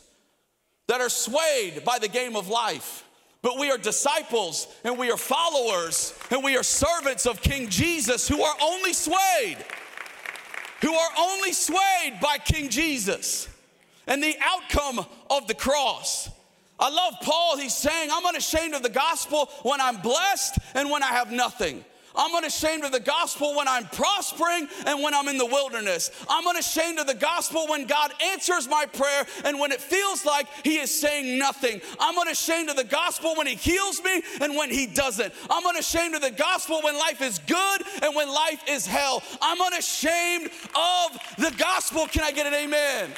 that 0.88 1.00
are 1.00 1.08
swayed 1.08 1.84
by 1.84 2.00
the 2.00 2.08
game 2.08 2.34
of 2.34 2.48
life, 2.48 3.04
but 3.44 3.58
we 3.58 3.70
are 3.70 3.76
disciples 3.76 4.68
and 4.84 4.98
we 4.98 5.10
are 5.10 5.18
followers 5.18 6.18
and 6.30 6.42
we 6.42 6.56
are 6.56 6.62
servants 6.62 7.26
of 7.26 7.42
King 7.42 7.68
Jesus 7.68 8.26
who 8.26 8.40
are 8.40 8.54
only 8.62 8.94
swayed, 8.94 9.58
who 10.80 10.94
are 10.94 11.10
only 11.18 11.52
swayed 11.52 12.18
by 12.22 12.38
King 12.38 12.70
Jesus 12.70 13.46
and 14.06 14.22
the 14.22 14.34
outcome 14.40 15.04
of 15.28 15.46
the 15.46 15.52
cross. 15.52 16.30
I 16.80 16.88
love 16.88 17.16
Paul. 17.20 17.58
He's 17.58 17.74
saying, 17.74 18.08
I'm 18.10 18.24
unashamed 18.24 18.72
of 18.72 18.82
the 18.82 18.88
gospel 18.88 19.50
when 19.62 19.78
I'm 19.78 19.98
blessed 19.98 20.58
and 20.74 20.90
when 20.90 21.02
I 21.02 21.08
have 21.08 21.30
nothing. 21.30 21.84
I'm 22.14 22.34
unashamed 22.34 22.84
of 22.84 22.92
the 22.92 23.00
gospel 23.00 23.56
when 23.56 23.66
I'm 23.66 23.86
prospering 23.86 24.68
and 24.86 25.02
when 25.02 25.14
I'm 25.14 25.28
in 25.28 25.36
the 25.36 25.46
wilderness. 25.46 26.10
I'm 26.28 26.46
unashamed 26.46 26.98
of 26.98 27.06
the 27.06 27.14
gospel 27.14 27.66
when 27.68 27.86
God 27.86 28.12
answers 28.22 28.68
my 28.68 28.86
prayer 28.86 29.26
and 29.44 29.58
when 29.58 29.72
it 29.72 29.80
feels 29.80 30.24
like 30.24 30.46
He 30.62 30.76
is 30.76 30.94
saying 30.94 31.38
nothing. 31.38 31.80
I'm 31.98 32.18
unashamed 32.18 32.70
of 32.70 32.76
the 32.76 32.84
gospel 32.84 33.34
when 33.36 33.46
He 33.46 33.56
heals 33.56 34.02
me 34.02 34.22
and 34.40 34.54
when 34.54 34.70
He 34.70 34.86
doesn't. 34.86 35.34
I'm 35.50 35.66
unashamed 35.66 36.14
of 36.14 36.22
the 36.22 36.30
gospel 36.30 36.80
when 36.82 36.96
life 36.96 37.20
is 37.20 37.40
good 37.40 37.82
and 38.02 38.14
when 38.14 38.28
life 38.28 38.62
is 38.68 38.86
hell. 38.86 39.22
I'm 39.42 39.60
unashamed 39.60 40.50
of 40.74 41.18
the 41.38 41.52
gospel. 41.58 42.06
Can 42.06 42.22
I 42.22 42.30
get 42.30 42.46
an 42.46 42.54
amen? 42.54 43.10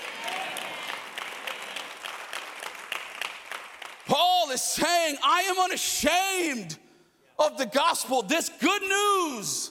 Paul 4.07 4.51
is 4.53 4.63
saying, 4.63 5.17
I 5.23 5.43
am 5.43 5.59
unashamed 5.59 6.79
of 7.39 7.59
the 7.59 7.67
gospel, 7.67 8.23
this 8.23 8.49
good 8.61 8.83
news 8.83 9.71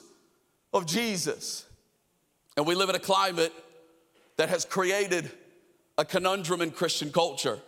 of 0.72 0.86
Jesus. 0.86 1.66
And 2.56 2.66
we 2.66 2.74
live 2.74 2.88
in 2.88 2.96
a 2.96 3.00
climate 3.00 3.52
that 4.36 4.48
has 4.48 4.64
created 4.64 5.30
a 5.98 6.04
conundrum 6.04 6.60
in 6.60 6.70
Christian 6.70 7.10
culture 7.10 7.58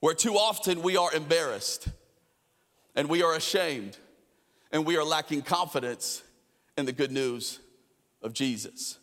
where 0.00 0.14
too 0.14 0.34
often 0.34 0.82
we 0.82 0.96
are 0.96 1.12
embarrassed 1.14 1.88
and 2.94 3.08
we 3.08 3.22
are 3.22 3.34
ashamed 3.34 3.96
and 4.72 4.84
we 4.84 4.96
are 4.96 5.04
lacking 5.04 5.42
confidence 5.42 6.22
in 6.76 6.86
the 6.86 6.92
good 6.92 7.12
news 7.12 7.60
of 8.22 8.32
Jesus. 8.32 8.98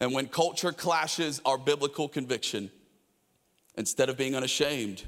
And 0.00 0.12
when 0.12 0.26
culture 0.26 0.72
clashes 0.72 1.40
our 1.44 1.58
biblical 1.58 2.08
conviction, 2.08 2.70
instead 3.76 4.08
of 4.08 4.16
being 4.16 4.34
unashamed, 4.34 5.02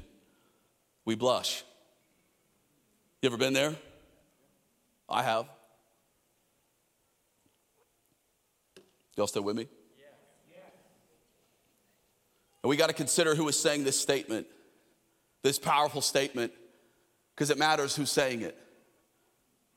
we 1.05 1.15
blush. 1.15 1.63
You 3.21 3.27
ever 3.29 3.37
been 3.37 3.53
there? 3.53 3.75
I 5.09 5.23
have. 5.23 5.47
Y'all 9.15 9.25
still 9.25 9.41
with 9.41 9.55
me? 9.55 9.67
And 12.61 12.69
we 12.69 12.75
got 12.75 12.87
to 12.87 12.93
consider 12.93 13.33
who 13.33 13.47
is 13.47 13.57
saying 13.57 13.85
this 13.85 13.99
statement, 13.99 14.45
this 15.41 15.57
powerful 15.57 16.01
statement, 16.01 16.51
because 17.33 17.49
it 17.49 17.57
matters 17.57 17.95
who's 17.95 18.11
saying 18.11 18.41
it. 18.41 18.57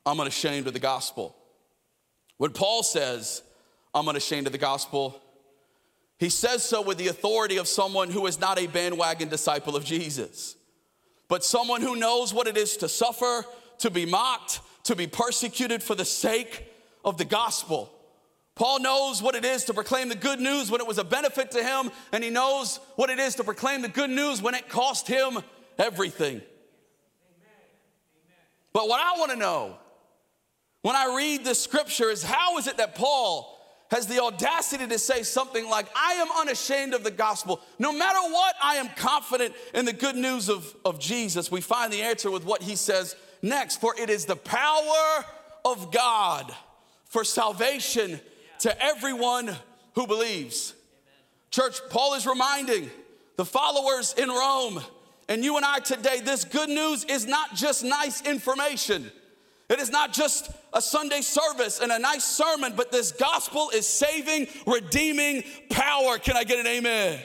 I'm 0.05 0.19
unashamed 0.19 0.67
of 0.67 0.73
the 0.73 0.79
gospel. 0.79 1.35
When 2.37 2.51
Paul 2.51 2.83
says, 2.83 3.41
I'm 3.93 4.07
unashamed 4.07 4.47
of 4.47 4.51
the 4.51 4.59
gospel, 4.59 5.19
he 6.19 6.29
says 6.29 6.63
so 6.63 6.81
with 6.81 6.97
the 6.97 7.07
authority 7.07 7.57
of 7.57 7.67
someone 7.67 8.11
who 8.11 8.27
is 8.27 8.39
not 8.39 8.59
a 8.59 8.67
bandwagon 8.67 9.29
disciple 9.29 9.75
of 9.75 9.83
Jesus 9.83 10.55
but 11.31 11.45
someone 11.45 11.81
who 11.81 11.95
knows 11.95 12.33
what 12.33 12.45
it 12.45 12.57
is 12.57 12.75
to 12.75 12.89
suffer, 12.89 13.45
to 13.77 13.89
be 13.89 14.05
mocked, 14.05 14.59
to 14.83 14.97
be 14.97 15.07
persecuted 15.07 15.81
for 15.81 15.95
the 15.95 16.03
sake 16.03 16.65
of 17.05 17.17
the 17.17 17.23
gospel. 17.23 17.89
Paul 18.53 18.81
knows 18.81 19.23
what 19.23 19.35
it 19.35 19.45
is 19.45 19.63
to 19.63 19.73
proclaim 19.73 20.09
the 20.09 20.15
good 20.15 20.41
news 20.41 20.69
when 20.69 20.81
it 20.81 20.87
was 20.87 20.97
a 20.97 21.05
benefit 21.05 21.51
to 21.51 21.63
him, 21.63 21.89
and 22.11 22.21
he 22.21 22.29
knows 22.29 22.81
what 22.97 23.09
it 23.09 23.17
is 23.17 23.35
to 23.35 23.45
proclaim 23.45 23.81
the 23.81 23.87
good 23.87 24.09
news 24.09 24.41
when 24.41 24.55
it 24.55 24.67
cost 24.67 25.07
him 25.07 25.39
everything. 25.79 26.41
But 28.73 28.89
what 28.89 28.99
I 28.99 29.17
want 29.17 29.31
to 29.31 29.37
know 29.37 29.77
when 30.81 30.97
I 30.97 31.15
read 31.15 31.45
this 31.45 31.63
scripture 31.63 32.09
is 32.09 32.23
how 32.23 32.57
is 32.57 32.67
it 32.67 32.75
that 32.75 32.95
Paul 32.95 33.57
has 33.91 34.07
the 34.07 34.23
audacity 34.23 34.87
to 34.87 34.97
say 34.97 35.21
something 35.21 35.69
like, 35.69 35.85
I 35.95 36.13
am 36.13 36.27
unashamed 36.39 36.93
of 36.93 37.03
the 37.03 37.11
gospel. 37.11 37.59
No 37.77 37.91
matter 37.91 38.19
what, 38.31 38.55
I 38.63 38.75
am 38.75 38.87
confident 38.95 39.53
in 39.73 39.83
the 39.83 39.93
good 39.93 40.15
news 40.15 40.49
of, 40.49 40.73
of 40.85 40.97
Jesus. 40.97 41.51
We 41.51 41.59
find 41.59 41.91
the 41.91 42.01
answer 42.01 42.31
with 42.31 42.45
what 42.45 42.63
he 42.63 42.75
says 42.75 43.15
next 43.41 43.81
For 43.81 43.93
it 43.99 44.09
is 44.09 44.25
the 44.25 44.37
power 44.37 45.25
of 45.65 45.91
God 45.91 46.55
for 47.05 47.25
salvation 47.25 48.19
to 48.59 48.81
everyone 48.81 49.53
who 49.95 50.07
believes. 50.07 50.73
Church, 51.49 51.79
Paul 51.89 52.13
is 52.13 52.25
reminding 52.25 52.89
the 53.35 53.43
followers 53.43 54.15
in 54.17 54.29
Rome 54.29 54.81
and 55.27 55.43
you 55.43 55.57
and 55.57 55.65
I 55.65 55.79
today 55.79 56.21
this 56.21 56.45
good 56.45 56.69
news 56.69 57.03
is 57.05 57.25
not 57.25 57.55
just 57.55 57.83
nice 57.83 58.21
information. 58.21 59.11
It 59.71 59.79
is 59.79 59.89
not 59.89 60.11
just 60.11 60.51
a 60.73 60.81
Sunday 60.81 61.21
service 61.21 61.79
and 61.79 61.93
a 61.93 61.97
nice 61.97 62.25
sermon, 62.25 62.73
but 62.75 62.91
this 62.91 63.13
gospel 63.13 63.69
is 63.73 63.87
saving, 63.87 64.47
redeeming 64.67 65.43
power. 65.69 66.17
Can 66.17 66.35
I 66.35 66.43
get 66.43 66.59
an 66.59 66.67
amen? 66.67 67.21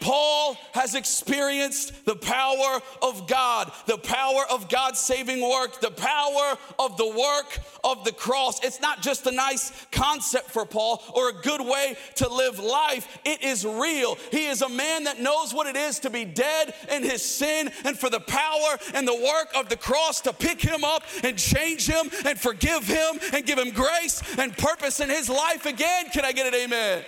Paul 0.00 0.56
has 0.72 0.94
experienced 0.94 2.04
the 2.04 2.16
power 2.16 2.80
of 3.02 3.26
God, 3.26 3.72
the 3.86 3.98
power 3.98 4.44
of 4.50 4.68
God's 4.68 5.00
saving 5.00 5.40
work, 5.40 5.80
the 5.80 5.90
power 5.90 6.56
of 6.78 6.96
the 6.96 7.06
work 7.06 7.58
of 7.84 8.04
the 8.04 8.12
cross. 8.12 8.62
It's 8.64 8.80
not 8.80 9.02
just 9.02 9.26
a 9.26 9.32
nice 9.32 9.72
concept 9.90 10.50
for 10.50 10.66
Paul 10.66 11.02
or 11.14 11.30
a 11.30 11.32
good 11.32 11.60
way 11.60 11.96
to 12.16 12.28
live 12.28 12.58
life, 12.58 13.18
it 13.24 13.42
is 13.42 13.64
real. 13.64 14.16
He 14.30 14.46
is 14.46 14.62
a 14.62 14.68
man 14.68 15.04
that 15.04 15.20
knows 15.20 15.54
what 15.54 15.66
it 15.66 15.76
is 15.76 15.98
to 16.00 16.10
be 16.10 16.24
dead 16.24 16.74
in 16.90 17.02
his 17.02 17.22
sin 17.22 17.70
and 17.84 17.98
for 17.98 18.10
the 18.10 18.20
power 18.20 18.78
and 18.94 19.06
the 19.06 19.14
work 19.14 19.48
of 19.54 19.68
the 19.68 19.76
cross 19.76 20.20
to 20.22 20.32
pick 20.32 20.60
him 20.60 20.84
up 20.84 21.02
and 21.24 21.38
change 21.38 21.86
him 21.86 22.10
and 22.24 22.38
forgive 22.38 22.86
him 22.86 23.18
and 23.32 23.46
give 23.46 23.58
him 23.58 23.70
grace 23.70 24.22
and 24.38 24.56
purpose 24.56 25.00
in 25.00 25.08
his 25.08 25.28
life 25.28 25.66
again. 25.66 26.06
Can 26.10 26.24
I 26.24 26.32
get 26.32 26.46
an 26.46 26.54
amen? 26.54 27.04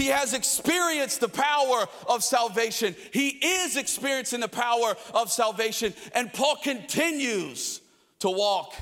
He 0.00 0.06
has 0.06 0.32
experienced 0.32 1.20
the 1.20 1.28
power 1.28 1.86
of 2.08 2.24
salvation. 2.24 2.96
He 3.12 3.28
is 3.28 3.76
experiencing 3.76 4.40
the 4.40 4.48
power 4.48 4.96
of 5.12 5.30
salvation. 5.30 5.92
And 6.14 6.32
Paul 6.32 6.56
continues 6.56 7.82
to 8.20 8.30
walk 8.30 8.72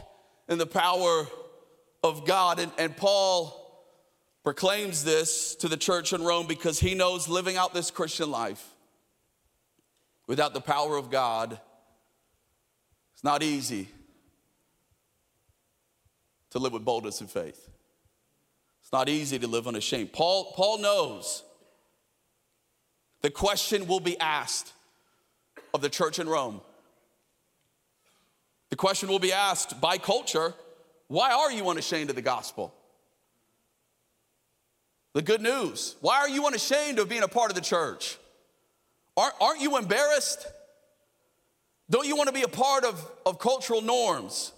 in 0.48 0.58
the 0.58 0.66
power 0.66 1.26
of 2.04 2.24
God. 2.24 2.60
And, 2.60 2.70
and 2.78 2.96
Paul 2.96 3.82
proclaims 4.44 5.02
this 5.02 5.56
to 5.56 5.66
the 5.66 5.76
church 5.76 6.12
in 6.12 6.22
Rome 6.22 6.46
because 6.46 6.78
he 6.78 6.94
knows 6.94 7.26
living 7.26 7.56
out 7.56 7.74
this 7.74 7.90
Christian 7.90 8.30
life 8.30 8.64
without 10.28 10.54
the 10.54 10.60
power 10.60 10.96
of 10.96 11.10
God, 11.10 11.58
it's 13.14 13.24
not 13.24 13.42
easy 13.42 13.88
to 16.50 16.60
live 16.60 16.72
with 16.72 16.84
boldness 16.84 17.20
and 17.20 17.28
faith. 17.28 17.68
It's 18.88 18.92
not 18.94 19.10
easy 19.10 19.38
to 19.38 19.46
live 19.46 19.68
unashamed. 19.68 20.14
Paul, 20.14 20.54
Paul 20.56 20.78
knows 20.78 21.42
the 23.20 23.28
question 23.28 23.86
will 23.86 24.00
be 24.00 24.18
asked 24.18 24.72
of 25.74 25.82
the 25.82 25.90
church 25.90 26.18
in 26.18 26.26
Rome. 26.26 26.62
The 28.70 28.76
question 28.76 29.10
will 29.10 29.18
be 29.18 29.30
asked 29.30 29.78
by 29.78 29.98
culture 29.98 30.54
why 31.06 31.32
are 31.32 31.52
you 31.52 31.68
unashamed 31.68 32.08
of 32.08 32.16
the 32.16 32.22
gospel? 32.22 32.72
The 35.12 35.20
good 35.20 35.42
news. 35.42 35.96
Why 36.00 36.20
are 36.20 36.28
you 36.30 36.46
unashamed 36.46 36.98
of 36.98 37.10
being 37.10 37.22
a 37.22 37.28
part 37.28 37.50
of 37.50 37.56
the 37.56 37.60
church? 37.60 38.16
Aren't, 39.18 39.34
aren't 39.38 39.60
you 39.60 39.76
embarrassed? 39.76 40.46
Don't 41.90 42.06
you 42.06 42.16
want 42.16 42.28
to 42.28 42.34
be 42.34 42.42
a 42.42 42.48
part 42.48 42.86
of, 42.86 43.06
of 43.26 43.38
cultural 43.38 43.82
norms? 43.82 44.52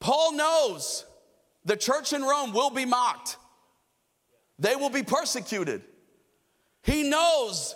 Paul 0.00 0.34
knows 0.34 1.06
the 1.64 1.76
church 1.76 2.12
in 2.12 2.22
Rome 2.22 2.52
will 2.52 2.70
be 2.70 2.84
mocked, 2.84 3.36
they 4.58 4.76
will 4.76 4.90
be 4.90 5.02
persecuted. 5.02 5.82
He 6.82 7.08
knows, 7.08 7.74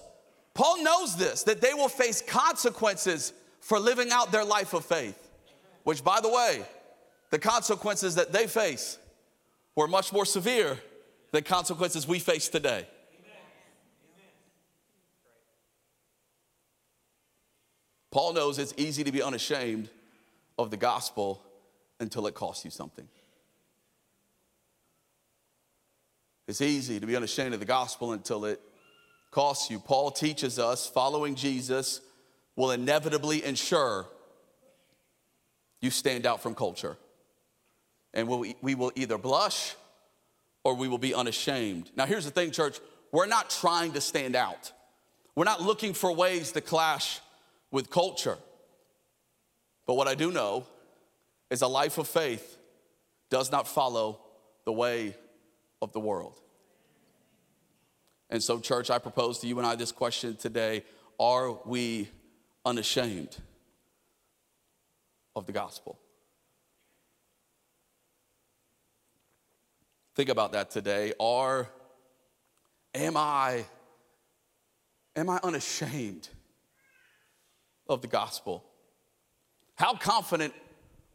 Paul 0.55 0.83
knows 0.83 1.17
this, 1.17 1.45
that 1.45 1.61
they 1.61 1.73
will 1.73 1.89
face 1.89 2.21
consequences 2.21 3.33
for 3.61 3.79
living 3.79 4.11
out 4.11 4.33
their 4.33 4.45
life 4.45 4.75
of 4.75 4.85
faith. 4.85 5.31
Which, 5.85 6.05
by 6.05 6.21
the 6.21 6.29
way, 6.29 6.63
the 7.31 7.39
consequences 7.39 8.17
that 8.17 8.33
they 8.33 8.47
face 8.47 8.99
were 9.75 9.89
much 9.89 10.13
more 10.13 10.27
severe 10.27 10.79
than 11.33 11.45
consequences 11.45 12.07
we 12.07 12.19
face 12.19 12.49
today. 12.49 12.87
Paul 18.11 18.33
knows 18.33 18.59
it's 18.59 18.75
easy 18.77 19.05
to 19.05 19.13
be 19.13 19.23
unashamed 19.23 19.91
of 20.59 20.71
the 20.71 20.77
gospel 20.77 21.43
until 22.01 22.27
it 22.27 22.35
costs 22.35 22.65
you 22.65 22.71
something. 22.71 23.07
It's 26.49 26.63
easy 26.63 26.99
to 26.99 27.07
be 27.07 27.15
unashamed 27.15 27.53
of 27.53 27.61
the 27.61 27.67
gospel 27.67 28.13
until 28.13 28.47
it 28.47 28.59
costs 29.31 29.71
you. 29.71 29.79
Paul 29.79 30.11
teaches 30.11 30.59
us 30.59 30.89
following 30.89 31.35
Jesus 31.35 32.01
will 32.57 32.71
inevitably 32.71 33.45
ensure 33.45 34.07
you 35.83 35.91
stand 35.91 36.27
out 36.27 36.43
from 36.43 36.55
culture. 36.55 36.97
And 38.15 38.27
we 38.27 38.75
will 38.75 38.91
either 38.97 39.19
blush 39.19 39.75
or 40.65 40.75
we 40.75 40.89
will 40.89 40.99
be 40.99 41.15
unashamed. 41.15 41.91
Now, 41.95 42.07
here's 42.07 42.25
the 42.25 42.31
thing, 42.31 42.51
church 42.51 42.81
we're 43.13 43.27
not 43.27 43.51
trying 43.51 43.93
to 43.93 44.01
stand 44.01 44.35
out, 44.35 44.73
we're 45.37 45.45
not 45.45 45.61
looking 45.61 45.93
for 45.93 46.11
ways 46.11 46.53
to 46.53 46.63
clash 46.63 47.21
with 47.71 47.91
culture. 47.91 48.39
But 49.87 49.95
what 49.95 50.09
I 50.09 50.15
do 50.15 50.33
know 50.33 50.67
is 51.51 51.61
a 51.61 51.69
life 51.69 51.99
of 51.99 52.09
faith 52.09 52.57
does 53.29 53.53
not 53.53 53.69
follow 53.69 54.19
the 54.65 54.73
way 54.73 55.15
of 55.81 55.93
the 55.93 56.01
world. 56.01 56.41
And 58.31 58.43
so, 58.43 58.59
church, 58.59 58.91
I 58.91 58.99
propose 58.99 59.39
to 59.41 59.47
you 59.47 59.59
and 59.59 59.67
I 59.67 59.75
this 59.75 59.93
question 59.93 60.37
today 60.37 60.85
Are 61.19 61.53
we 61.65 62.09
unashamed? 62.65 63.37
of 65.39 65.47
the 65.47 65.53
gospel. 65.53 65.99
Think 70.15 70.29
about 70.29 70.53
that 70.53 70.71
today. 70.71 71.15
Are 71.19 71.69
am 72.95 73.17
I 73.17 73.65
am 75.17 75.31
I 75.31 75.39
unashamed 75.43 76.29
of 77.89 78.03
the 78.03 78.09
gospel? 78.09 78.65
How 79.77 79.95
confident 79.95 80.53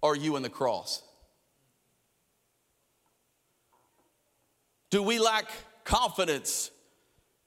are 0.02 0.16
you 0.16 0.38
in 0.38 0.42
the 0.42 0.50
cross? 0.50 1.04
Do 4.94 5.02
we 5.02 5.18
lack 5.18 5.50
confidence 5.86 6.70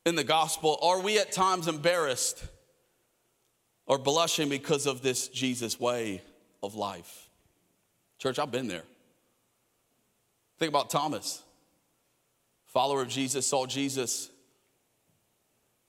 in 0.05 0.17
the 0.17 0.25
gospel? 0.25 0.81
Are 0.83 1.01
we 1.01 1.21
at 1.21 1.31
times 1.31 1.69
embarrassed 1.69 2.45
or 3.87 3.99
blushing 3.99 4.49
because 4.49 4.85
of 4.87 5.01
this 5.01 5.29
Jesus 5.29 5.79
way 5.79 6.23
of 6.61 6.75
life? 6.75 7.29
Church, 8.19 8.41
I've 8.41 8.51
been 8.51 8.67
there. 8.67 8.83
Think 10.59 10.71
about 10.71 10.91
Thomas, 10.91 11.41
follower 12.67 13.03
of 13.03 13.09
Jesus, 13.09 13.47
saw 13.47 13.65
Jesus, 13.65 14.29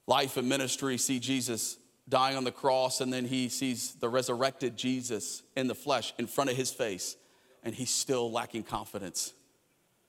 life 0.05 0.37
and 0.37 0.47
ministry, 0.47 0.99
see 0.99 1.19
Jesus 1.19 1.77
dying 2.07 2.37
on 2.37 2.43
the 2.43 2.51
cross, 2.51 3.01
and 3.01 3.11
then 3.11 3.25
he 3.25 3.49
sees 3.49 3.95
the 3.95 4.09
resurrected 4.09 4.77
Jesus 4.77 5.41
in 5.55 5.65
the 5.65 5.73
flesh 5.73 6.13
in 6.19 6.27
front 6.27 6.51
of 6.51 6.55
his 6.55 6.69
face, 6.69 7.17
and 7.63 7.73
he's 7.73 7.89
still 7.89 8.31
lacking 8.31 8.61
confidence. 8.61 9.33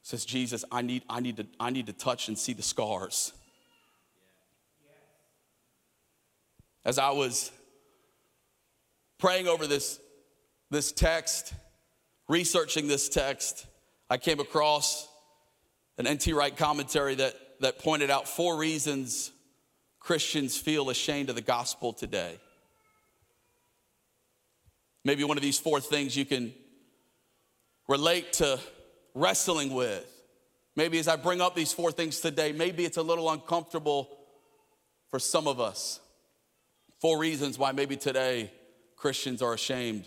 Says, 0.09 0.25
Jesus, 0.25 0.65
I 0.73 0.81
need, 0.81 1.03
I 1.11 1.21
need, 1.21 1.37
to, 1.37 1.47
I 1.61 1.69
need 1.69 1.85
to 1.89 1.93
touch 1.93 2.29
and 2.29 2.39
see 2.39 2.55
the 2.55 2.63
scars. 2.63 3.35
As 6.83 6.99
I 6.99 7.11
was 7.11 7.53
praying 9.19 9.49
over 9.49 9.67
this, 9.67 10.01
this 10.71 10.93
text, 10.93 11.53
researching 12.27 12.89
this 12.89 13.11
text, 13.11 13.67
I 14.09 14.17
came 14.17 14.41
across 14.41 15.07
an 15.99 16.07
N.T. 16.07 16.33
Wright 16.33 16.57
commentary 16.57 17.17
that, 17.17 17.35
that 17.61 17.79
pointed 17.79 18.11
out 18.11 18.27
four 18.27 18.57
reasons 18.57 19.31
Christians 20.01 20.57
feel 20.57 20.89
ashamed 20.89 21.29
of 21.29 21.35
the 21.35 21.43
gospel 21.43 21.93
today. 21.93 22.41
Maybe 25.05 25.23
one 25.23 25.37
of 25.37 25.43
these 25.43 25.59
four 25.59 25.81
things 25.83 26.17
you 26.17 26.25
can 26.25 26.55
relate 27.87 28.33
to 28.35 28.59
wrestling 29.19 29.75
with. 29.75 30.07
Maybe 30.77 30.99
as 30.99 31.09
I 31.09 31.17
bring 31.17 31.41
up 31.41 31.55
these 31.55 31.73
four 31.73 31.91
things 31.91 32.21
today, 32.21 32.53
maybe 32.53 32.85
it's 32.85 32.97
a 32.97 33.03
little 33.03 33.31
uncomfortable 33.31 34.09
for 35.11 35.19
some 35.19 35.49
of 35.49 35.61
us. 35.61 36.01
Four 37.01 37.19
reasons 37.19 37.59
why 37.59 37.73
maybe 37.73 37.97
today 37.97 38.53
Christians 38.97 39.43
are 39.43 39.55
ashamed 39.55 40.07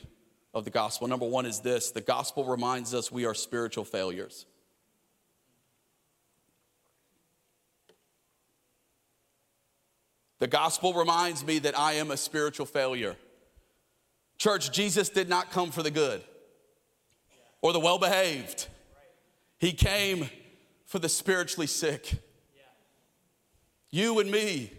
of 0.54 0.66
the 0.66 0.72
gospel. 0.72 1.08
Number 1.08 1.26
one 1.26 1.46
is 1.46 1.60
this 1.60 1.92
the 1.92 2.02
gospel 2.02 2.46
reminds 2.46 2.94
us 2.94 3.12
we 3.12 3.26
are 3.26 3.34
spiritual 3.34 3.86
failures. 3.86 4.46
The 10.40 10.48
gospel 10.48 10.94
reminds 10.94 11.46
me 11.46 11.60
that 11.60 11.78
I 11.78 11.94
am 11.94 12.10
a 12.10 12.18
spiritual 12.18 12.66
failure. 12.66 13.16
Church, 14.40 14.72
Jesus 14.72 15.08
did 15.08 15.30
not 15.30 15.52
come 15.52 15.70
for 15.70 15.84
the 15.84 15.92
good 15.92 16.24
or 17.62 17.74
the 17.74 17.80
well 17.80 18.00
behaved, 18.00 18.68
He 19.62 19.74
came 19.74 20.28
for 20.88 20.98
the 20.98 21.08
spiritually 21.08 21.68
sick. 21.68 22.12
You 23.92 24.20
and 24.20 24.32
me. 24.32 24.74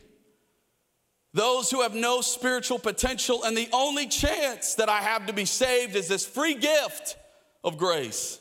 Those 1.33 1.71
who 1.71 1.83
have 1.83 1.95
no 1.95 2.21
spiritual 2.21 2.81
potential, 2.81 3.45
and 3.45 3.57
the 3.57 3.69
only 3.73 4.09
chance 4.09 4.75
that 4.75 4.89
I 4.89 4.99
have 4.99 5.27
to 5.27 5.33
be 5.33 5.45
saved 5.45 5.95
is 5.95 6.09
this 6.09 6.27
free 6.27 6.55
gift 6.55 7.17
of 7.63 7.79
grace. 7.79 8.41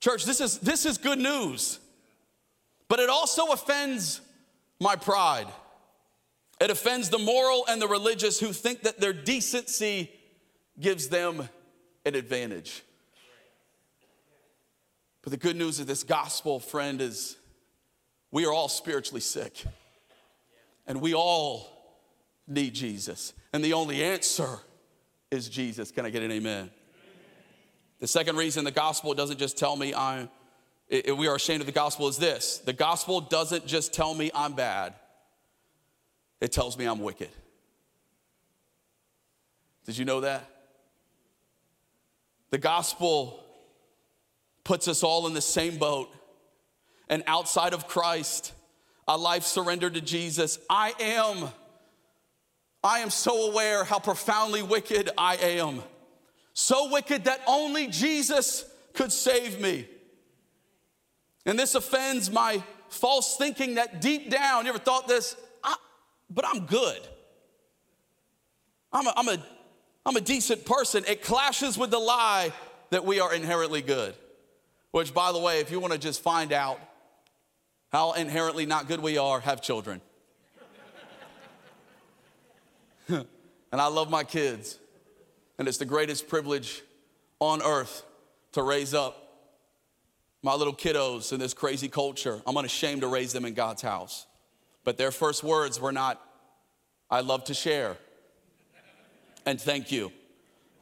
Church, 0.00 0.24
this 0.24 0.40
is, 0.40 0.58
this 0.60 0.86
is 0.86 0.96
good 0.96 1.18
news, 1.18 1.78
but 2.88 2.98
it 2.98 3.10
also 3.10 3.48
offends 3.48 4.22
my 4.80 4.96
pride. 4.96 5.48
It 6.62 6.70
offends 6.70 7.10
the 7.10 7.18
moral 7.18 7.66
and 7.68 7.80
the 7.80 7.88
religious 7.88 8.40
who 8.40 8.54
think 8.54 8.84
that 8.84 9.00
their 9.00 9.12
decency 9.12 10.10
gives 10.80 11.08
them 11.08 11.46
an 12.06 12.14
advantage. 12.14 12.82
But 15.22 15.30
the 15.30 15.36
good 15.36 15.56
news 15.56 15.78
of 15.80 15.86
this 15.86 16.02
gospel, 16.02 16.58
friend, 16.58 17.00
is 17.00 17.36
we 18.30 18.44
are 18.44 18.52
all 18.52 18.68
spiritually 18.68 19.20
sick. 19.20 19.64
And 20.86 21.00
we 21.00 21.14
all 21.14 21.68
need 22.48 22.74
Jesus. 22.74 23.32
And 23.52 23.64
the 23.64 23.72
only 23.74 24.02
answer 24.02 24.58
is 25.30 25.48
Jesus. 25.48 25.90
Can 25.92 26.04
I 26.04 26.10
get 26.10 26.22
an 26.22 26.32
amen? 26.32 26.70
The 28.00 28.08
second 28.08 28.36
reason 28.36 28.64
the 28.64 28.72
gospel 28.72 29.14
doesn't 29.14 29.38
just 29.38 29.56
tell 29.56 29.76
me 29.76 29.94
I'm 29.94 30.28
it, 30.88 31.16
we 31.16 31.26
are 31.26 31.36
ashamed 31.36 31.60
of 31.60 31.66
the 31.66 31.72
gospel 31.72 32.08
is 32.08 32.18
this 32.18 32.58
the 32.58 32.72
gospel 32.72 33.20
doesn't 33.20 33.66
just 33.66 33.94
tell 33.94 34.12
me 34.12 34.30
I'm 34.34 34.54
bad, 34.54 34.94
it 36.40 36.52
tells 36.52 36.76
me 36.76 36.84
I'm 36.84 37.00
wicked. 37.00 37.30
Did 39.86 39.96
you 39.96 40.04
know 40.04 40.20
that? 40.20 40.48
The 42.50 42.58
gospel 42.58 43.41
puts 44.64 44.88
us 44.88 45.02
all 45.02 45.26
in 45.26 45.34
the 45.34 45.40
same 45.40 45.78
boat. 45.78 46.08
And 47.08 47.22
outside 47.26 47.74
of 47.74 47.86
Christ, 47.88 48.52
a 49.06 49.16
life 49.16 49.44
surrendered 49.44 49.94
to 49.94 50.00
Jesus, 50.00 50.58
I 50.70 50.92
am. 51.00 51.48
I 52.84 53.00
am 53.00 53.10
so 53.10 53.50
aware 53.50 53.84
how 53.84 53.98
profoundly 53.98 54.62
wicked 54.62 55.10
I 55.16 55.36
am. 55.36 55.82
So 56.54 56.90
wicked 56.90 57.24
that 57.24 57.40
only 57.46 57.88
Jesus 57.88 58.64
could 58.92 59.12
save 59.12 59.60
me. 59.60 59.86
And 61.46 61.58
this 61.58 61.74
offends 61.74 62.30
my 62.30 62.62
false 62.88 63.36
thinking 63.36 63.76
that 63.76 64.00
deep 64.00 64.30
down, 64.30 64.64
you 64.64 64.70
ever 64.70 64.78
thought 64.78 65.08
this? 65.08 65.36
I, 65.64 65.76
but 66.30 66.44
I'm 66.46 66.66
good. 66.66 67.00
I'm 68.92 69.06
a, 69.06 69.12
I'm, 69.16 69.28
a, 69.28 69.46
I'm 70.04 70.16
a 70.16 70.20
decent 70.20 70.64
person. 70.64 71.04
It 71.08 71.22
clashes 71.22 71.78
with 71.78 71.90
the 71.90 71.98
lie 71.98 72.52
that 72.90 73.04
we 73.04 73.20
are 73.20 73.34
inherently 73.34 73.82
good. 73.82 74.14
Which, 74.92 75.12
by 75.12 75.32
the 75.32 75.38
way, 75.38 75.58
if 75.60 75.70
you 75.70 75.80
want 75.80 75.92
to 75.92 75.98
just 75.98 76.22
find 76.22 76.52
out 76.52 76.78
how 77.90 78.12
inherently 78.12 78.66
not 78.66 78.88
good 78.88 79.00
we 79.00 79.18
are, 79.18 79.40
have 79.40 79.60
children. 79.60 80.00
and 83.08 83.26
I 83.72 83.88
love 83.88 84.08
my 84.08 84.22
kids. 84.22 84.78
And 85.58 85.66
it's 85.66 85.78
the 85.78 85.84
greatest 85.84 86.28
privilege 86.28 86.82
on 87.40 87.62
earth 87.62 88.04
to 88.52 88.62
raise 88.62 88.94
up 88.94 89.18
my 90.42 90.54
little 90.54 90.74
kiddos 90.74 91.32
in 91.32 91.38
this 91.38 91.54
crazy 91.54 91.88
culture. 91.88 92.40
I'm 92.46 92.56
unashamed 92.56 93.00
to 93.02 93.08
raise 93.08 93.32
them 93.32 93.44
in 93.44 93.54
God's 93.54 93.82
house. 93.82 94.26
But 94.84 94.96
their 94.96 95.10
first 95.10 95.42
words 95.44 95.80
were 95.80 95.92
not, 95.92 96.20
I 97.10 97.20
love 97.20 97.44
to 97.44 97.54
share. 97.54 97.96
And 99.46 99.60
thank 99.60 99.92
you. 99.92 100.12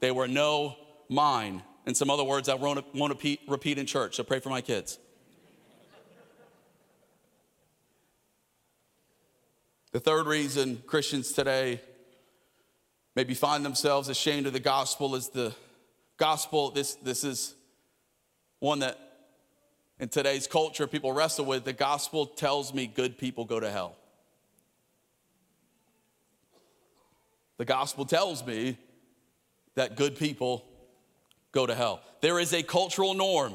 They 0.01 0.11
were 0.11 0.29
no, 0.29 0.77
mine. 1.09 1.63
And 1.87 1.97
some 1.97 2.11
other 2.11 2.25
words 2.25 2.49
I 2.49 2.55
won't, 2.55 2.85
repeat, 2.95 3.41
repeat 3.49 3.79
in 3.79 3.87
church, 3.87 4.17
so 4.17 4.23
pray 4.23 4.41
for 4.41 4.51
my 4.51 4.61
kids. 4.61 4.99
The 9.93 10.01
third 10.01 10.27
reason 10.27 10.83
Christians 10.87 11.33
today 11.33 11.81
maybe 13.17 13.35
find 13.35 13.65
themselves 13.65 14.09
ashamed 14.09 14.47
of 14.47 14.53
the 14.53 14.61
gospel 14.61 15.17
is 15.17 15.31
the 15.31 15.53
gospel. 16.17 16.71
This, 16.71 16.95
this 16.97 17.25
is 17.25 17.57
one 18.61 18.79
that 18.81 18.99
in 19.99 20.09
today's 20.09 20.47
culture 20.47 20.87
people 20.87 21.13
wrestle 21.13 21.45
with 21.45 21.65
the 21.65 21.73
gospel 21.73 22.27
tells 22.27 22.73
me 22.73 22.87
good 22.87 23.19
people 23.19 23.45
go 23.45 23.59
to 23.59 23.71
hell. 23.71 23.97
The 27.57 27.65
gospel 27.65 28.05
tells 28.05 28.47
me 28.47 28.79
that 29.75 29.97
good 29.97 30.17
people 30.17 30.65
go 31.53 31.67
to 31.67 31.75
hell. 31.75 32.01
There 32.21 32.39
is 32.39 32.53
a 32.53 32.63
cultural 32.63 33.15
norm, 33.15 33.55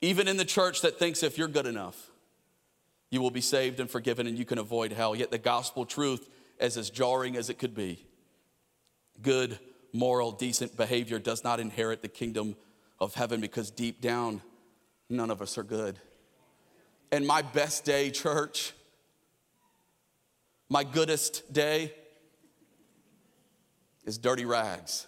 even 0.00 0.28
in 0.28 0.36
the 0.36 0.44
church, 0.44 0.82
that 0.82 0.98
thinks 0.98 1.22
if 1.22 1.38
you're 1.38 1.48
good 1.48 1.66
enough, 1.66 2.10
you 3.10 3.20
will 3.20 3.30
be 3.30 3.40
saved 3.40 3.80
and 3.80 3.88
forgiven 3.88 4.26
and 4.26 4.38
you 4.38 4.44
can 4.44 4.58
avoid 4.58 4.92
hell. 4.92 5.14
Yet 5.14 5.30
the 5.30 5.38
gospel 5.38 5.86
truth, 5.86 6.28
is 6.60 6.76
as 6.76 6.90
jarring 6.90 7.36
as 7.36 7.50
it 7.50 7.58
could 7.58 7.74
be, 7.74 8.04
good, 9.22 9.58
moral, 9.92 10.32
decent 10.32 10.76
behavior 10.76 11.18
does 11.18 11.44
not 11.44 11.60
inherit 11.60 12.02
the 12.02 12.08
kingdom 12.08 12.56
of 13.00 13.14
heaven 13.14 13.40
because 13.40 13.70
deep 13.70 14.00
down, 14.00 14.40
none 15.08 15.30
of 15.30 15.42
us 15.42 15.58
are 15.58 15.62
good. 15.62 15.98
And 17.12 17.26
my 17.26 17.42
best 17.42 17.84
day, 17.84 18.10
church, 18.10 18.72
my 20.68 20.84
goodest 20.84 21.52
day 21.52 21.92
is 24.04 24.18
dirty 24.18 24.44
rags 24.44 25.06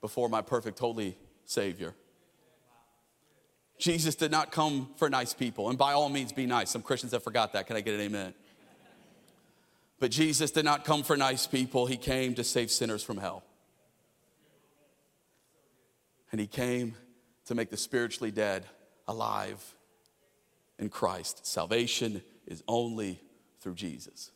before 0.00 0.28
my 0.28 0.42
perfect 0.42 0.78
holy 0.78 1.16
Savior. 1.44 1.94
Jesus 3.78 4.14
did 4.16 4.30
not 4.30 4.50
come 4.50 4.88
for 4.96 5.08
nice 5.08 5.34
people, 5.34 5.68
and 5.68 5.78
by 5.78 5.92
all 5.92 6.08
means, 6.08 6.32
be 6.32 6.46
nice. 6.46 6.70
Some 6.70 6.82
Christians 6.82 7.12
have 7.12 7.22
forgot 7.22 7.52
that. 7.52 7.66
Can 7.66 7.76
I 7.76 7.80
get 7.80 7.94
an 7.94 8.00
amen? 8.00 8.34
But 10.00 10.10
Jesus 10.10 10.50
did 10.50 10.64
not 10.64 10.84
come 10.84 11.02
for 11.02 11.16
nice 11.16 11.46
people, 11.46 11.86
He 11.86 11.96
came 11.96 12.34
to 12.34 12.44
save 12.44 12.70
sinners 12.70 13.02
from 13.02 13.18
hell. 13.18 13.44
And 16.30 16.40
he 16.40 16.46
came 16.46 16.94
to 17.46 17.54
make 17.54 17.70
the 17.70 17.76
spiritually 17.76 18.30
dead 18.30 18.66
alive 19.06 19.62
in 20.78 20.90
Christ. 20.90 21.46
Salvation 21.46 22.22
is 22.46 22.62
only 22.68 23.20
through 23.60 23.74
Jesus. 23.74 24.30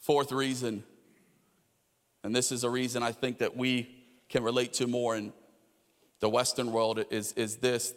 Fourth 0.00 0.32
reason, 0.32 0.82
and 2.24 2.34
this 2.34 2.50
is 2.50 2.64
a 2.64 2.70
reason 2.70 3.02
I 3.02 3.12
think 3.12 3.38
that 3.38 3.54
we 3.54 3.94
can 4.30 4.42
relate 4.42 4.72
to 4.74 4.86
more 4.86 5.14
in 5.14 5.32
the 6.20 6.28
Western 6.28 6.72
world, 6.72 7.04
is, 7.10 7.32
is 7.34 7.56
this. 7.58 7.92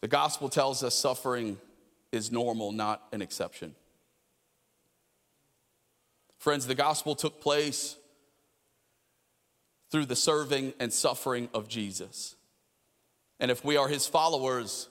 The 0.00 0.08
gospel 0.08 0.48
tells 0.48 0.82
us 0.82 0.96
suffering 0.96 1.58
is 2.10 2.32
normal, 2.32 2.72
not 2.72 3.06
an 3.12 3.22
exception. 3.22 3.76
Friends, 6.38 6.66
the 6.66 6.74
gospel 6.74 7.14
took 7.14 7.40
place 7.40 7.96
through 9.90 10.06
the 10.06 10.16
serving 10.16 10.74
and 10.80 10.92
suffering 10.92 11.48
of 11.54 11.68
Jesus. 11.68 12.34
And 13.38 13.48
if 13.48 13.64
we 13.64 13.76
are 13.76 13.86
his 13.86 14.08
followers, 14.08 14.88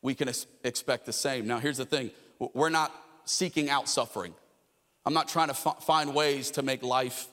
we 0.00 0.14
can 0.14 0.30
expect 0.62 1.06
the 1.06 1.12
same. 1.12 1.48
Now, 1.48 1.58
here's 1.58 1.78
the 1.78 1.84
thing 1.84 2.12
we're 2.38 2.68
not 2.68 2.94
seeking 3.24 3.68
out 3.68 3.88
suffering. 3.88 4.32
I'm 5.06 5.14
not 5.14 5.28
trying 5.28 5.48
to 5.48 5.54
find 5.54 6.14
ways 6.14 6.50
to 6.52 6.62
make 6.62 6.82
life 6.82 7.28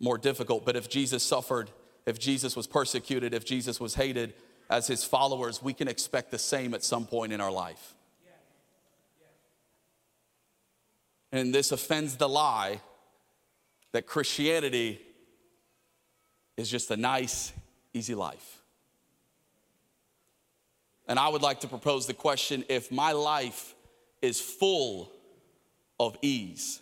more 0.00 0.16
difficult, 0.16 0.64
but 0.64 0.76
if 0.76 0.88
Jesus 0.88 1.22
suffered, 1.22 1.70
if 2.06 2.18
Jesus 2.18 2.56
was 2.56 2.66
persecuted, 2.66 3.34
if 3.34 3.44
Jesus 3.44 3.78
was 3.78 3.94
hated 3.94 4.32
as 4.70 4.86
his 4.86 5.04
followers, 5.04 5.62
we 5.62 5.74
can 5.74 5.88
expect 5.88 6.30
the 6.30 6.38
same 6.38 6.72
at 6.72 6.82
some 6.82 7.06
point 7.06 7.34
in 7.34 7.40
our 7.40 7.52
life. 7.52 7.94
And 11.32 11.54
this 11.54 11.70
offends 11.70 12.16
the 12.16 12.28
lie 12.28 12.80
that 13.92 14.06
Christianity 14.06 15.00
is 16.56 16.70
just 16.70 16.90
a 16.90 16.96
nice, 16.96 17.52
easy 17.92 18.14
life. 18.14 18.62
And 21.06 21.18
I 21.18 21.28
would 21.28 21.42
like 21.42 21.60
to 21.60 21.68
propose 21.68 22.06
the 22.06 22.14
question 22.14 22.64
if 22.70 22.90
my 22.90 23.12
life 23.12 23.74
is 24.22 24.40
full 24.40 25.10
of 25.98 26.16
ease, 26.22 26.80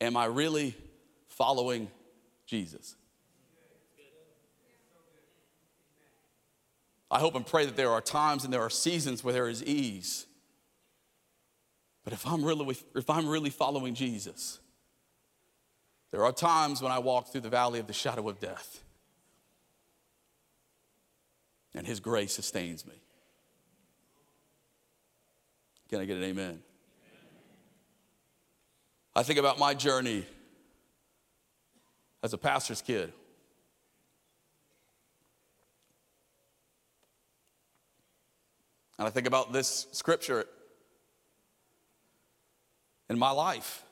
am 0.00 0.16
I 0.16 0.26
really 0.26 0.74
following 1.28 1.88
Jesus? 2.46 2.96
I 7.10 7.20
hope 7.20 7.34
and 7.36 7.46
pray 7.46 7.64
that 7.66 7.76
there 7.76 7.90
are 7.90 8.00
times 8.00 8.44
and 8.44 8.52
there 8.52 8.62
are 8.62 8.70
seasons 8.70 9.22
where 9.22 9.32
there 9.32 9.48
is 9.48 9.62
ease. 9.62 10.26
But 12.04 12.12
if 12.12 12.26
I'm 12.26 12.44
really, 12.44 12.76
if 12.94 13.10
I'm 13.10 13.28
really 13.28 13.50
following 13.50 13.94
Jesus, 13.94 14.58
there 16.10 16.24
are 16.24 16.32
times 16.32 16.82
when 16.82 16.92
I 16.92 16.98
walk 16.98 17.28
through 17.28 17.42
the 17.42 17.48
valley 17.48 17.80
of 17.80 17.86
the 17.86 17.92
shadow 17.92 18.28
of 18.28 18.40
death, 18.40 18.82
and 21.74 21.86
His 21.86 22.00
grace 22.00 22.32
sustains 22.32 22.86
me. 22.86 22.94
Can 25.88 26.00
I 26.00 26.04
get 26.04 26.16
an 26.16 26.24
amen? 26.24 26.60
I 29.16 29.22
think 29.22 29.38
about 29.38 29.58
my 29.58 29.72
journey 29.72 30.26
as 32.22 32.34
a 32.34 32.38
pastor's 32.38 32.82
kid. 32.82 33.14
And 38.98 39.08
I 39.08 39.10
think 39.10 39.26
about 39.26 39.54
this 39.54 39.86
scripture 39.92 40.44
in 43.08 43.18
my 43.18 43.30
life. 43.30 43.84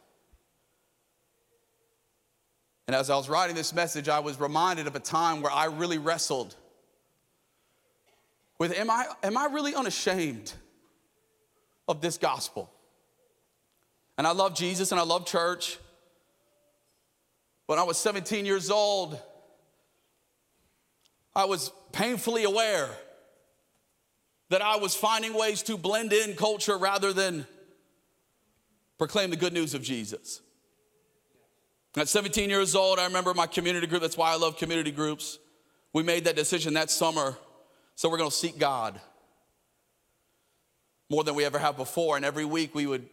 And 2.86 2.94
as 2.94 3.08
I 3.08 3.16
was 3.16 3.30
writing 3.30 3.56
this 3.56 3.72
message, 3.72 4.10
I 4.10 4.20
was 4.20 4.38
reminded 4.38 4.86
of 4.86 4.94
a 4.94 5.00
time 5.00 5.40
where 5.40 5.52
I 5.52 5.66
really 5.66 5.96
wrestled 5.96 6.54
with 8.58 8.78
am 8.78 8.90
I, 8.90 9.06
am 9.22 9.38
I 9.38 9.46
really 9.46 9.74
unashamed 9.74 10.52
of 11.88 12.02
this 12.02 12.18
gospel? 12.18 12.70
And 14.16 14.26
I 14.26 14.32
love 14.32 14.54
Jesus 14.54 14.92
and 14.92 15.00
I 15.00 15.04
love 15.04 15.26
church. 15.26 15.78
When 17.66 17.78
I 17.78 17.82
was 17.82 17.96
17 17.98 18.46
years 18.46 18.70
old, 18.70 19.18
I 21.34 21.46
was 21.46 21.72
painfully 21.92 22.44
aware 22.44 22.88
that 24.50 24.62
I 24.62 24.76
was 24.76 24.94
finding 24.94 25.34
ways 25.34 25.62
to 25.64 25.76
blend 25.76 26.12
in 26.12 26.34
culture 26.34 26.76
rather 26.76 27.12
than 27.12 27.46
proclaim 28.98 29.30
the 29.30 29.36
good 29.36 29.52
news 29.52 29.74
of 29.74 29.82
Jesus. 29.82 30.40
At 31.96 32.08
17 32.08 32.50
years 32.50 32.74
old, 32.74 32.98
I 32.98 33.06
remember 33.06 33.34
my 33.34 33.46
community 33.46 33.86
group, 33.86 34.02
that's 34.02 34.16
why 34.16 34.32
I 34.32 34.36
love 34.36 34.58
community 34.58 34.90
groups. 34.90 35.38
We 35.92 36.02
made 36.02 36.24
that 36.24 36.36
decision 36.36 36.74
that 36.74 36.90
summer, 36.90 37.36
so 37.94 38.08
we're 38.08 38.18
gonna 38.18 38.30
seek 38.30 38.58
God 38.58 39.00
more 41.08 41.22
than 41.22 41.34
we 41.34 41.44
ever 41.44 41.58
have 41.58 41.76
before. 41.76 42.16
And 42.16 42.24
every 42.24 42.44
week 42.44 42.74
we 42.74 42.86
would 42.86 43.08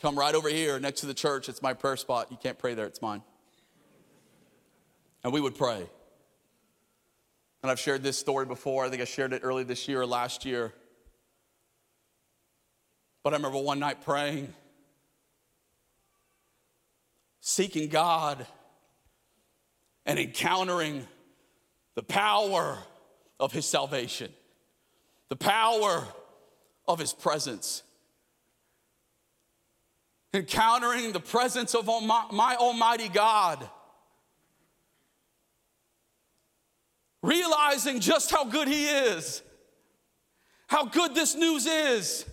come 0.00 0.18
right 0.18 0.34
over 0.34 0.48
here 0.48 0.78
next 0.78 1.00
to 1.00 1.06
the 1.06 1.14
church. 1.14 1.48
It's 1.48 1.62
my 1.62 1.74
prayer 1.74 1.96
spot. 1.96 2.28
You 2.30 2.38
can't 2.42 2.58
pray 2.58 2.74
there, 2.74 2.86
it's 2.86 3.02
mine. 3.02 3.22
And 5.24 5.32
we 5.32 5.40
would 5.40 5.56
pray. 5.56 5.88
And 7.62 7.70
I've 7.70 7.80
shared 7.80 8.02
this 8.02 8.18
story 8.18 8.46
before. 8.46 8.84
I 8.84 8.90
think 8.90 9.02
I 9.02 9.06
shared 9.06 9.32
it 9.32 9.40
early 9.42 9.64
this 9.64 9.88
year 9.88 10.02
or 10.02 10.06
last 10.06 10.44
year. 10.44 10.72
But 13.24 13.32
I 13.32 13.36
remember 13.36 13.58
one 13.58 13.80
night 13.80 14.04
praying 14.04 14.54
seeking 17.46 17.88
God 17.88 18.44
and 20.04 20.18
encountering 20.18 21.06
the 21.94 22.02
power 22.02 22.76
of 23.38 23.52
His 23.52 23.66
salvation, 23.66 24.32
the 25.28 25.36
power 25.36 26.04
of 26.88 26.98
His 26.98 27.12
presence. 27.12 27.84
Encountering 30.36 31.12
the 31.12 31.20
presence 31.20 31.74
of 31.74 31.86
my 31.86 32.56
Almighty 32.58 33.08
God. 33.08 33.68
Realizing 37.22 38.00
just 38.00 38.30
how 38.30 38.44
good 38.44 38.68
He 38.68 38.86
is, 38.86 39.42
how 40.66 40.84
good 40.84 41.14
this 41.14 41.34
news 41.34 41.66
is. 41.66 42.26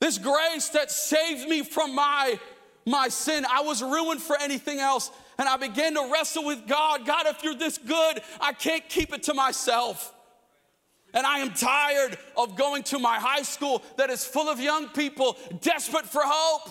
This 0.00 0.18
grace 0.18 0.68
that 0.70 0.90
saved 0.90 1.48
me 1.48 1.62
from 1.62 1.94
my 1.94 2.38
my 2.86 3.08
sin. 3.08 3.44
I 3.50 3.62
was 3.62 3.82
ruined 3.82 4.22
for 4.22 4.40
anything 4.40 4.78
else. 4.78 5.10
And 5.38 5.48
I 5.48 5.56
began 5.56 5.94
to 5.94 6.08
wrestle 6.12 6.44
with 6.44 6.66
God 6.66 7.04
God, 7.04 7.26
if 7.26 7.42
you're 7.42 7.56
this 7.56 7.78
good, 7.78 8.22
I 8.40 8.52
can't 8.52 8.88
keep 8.88 9.12
it 9.12 9.24
to 9.24 9.34
myself. 9.34 10.14
And 11.16 11.26
I 11.26 11.38
am 11.38 11.52
tired 11.52 12.18
of 12.36 12.56
going 12.56 12.82
to 12.84 12.98
my 12.98 13.16
high 13.16 13.40
school 13.40 13.82
that 13.96 14.10
is 14.10 14.22
full 14.22 14.50
of 14.50 14.60
young 14.60 14.88
people 14.88 15.38
desperate 15.62 16.04
for 16.04 16.20
hope. 16.22 16.70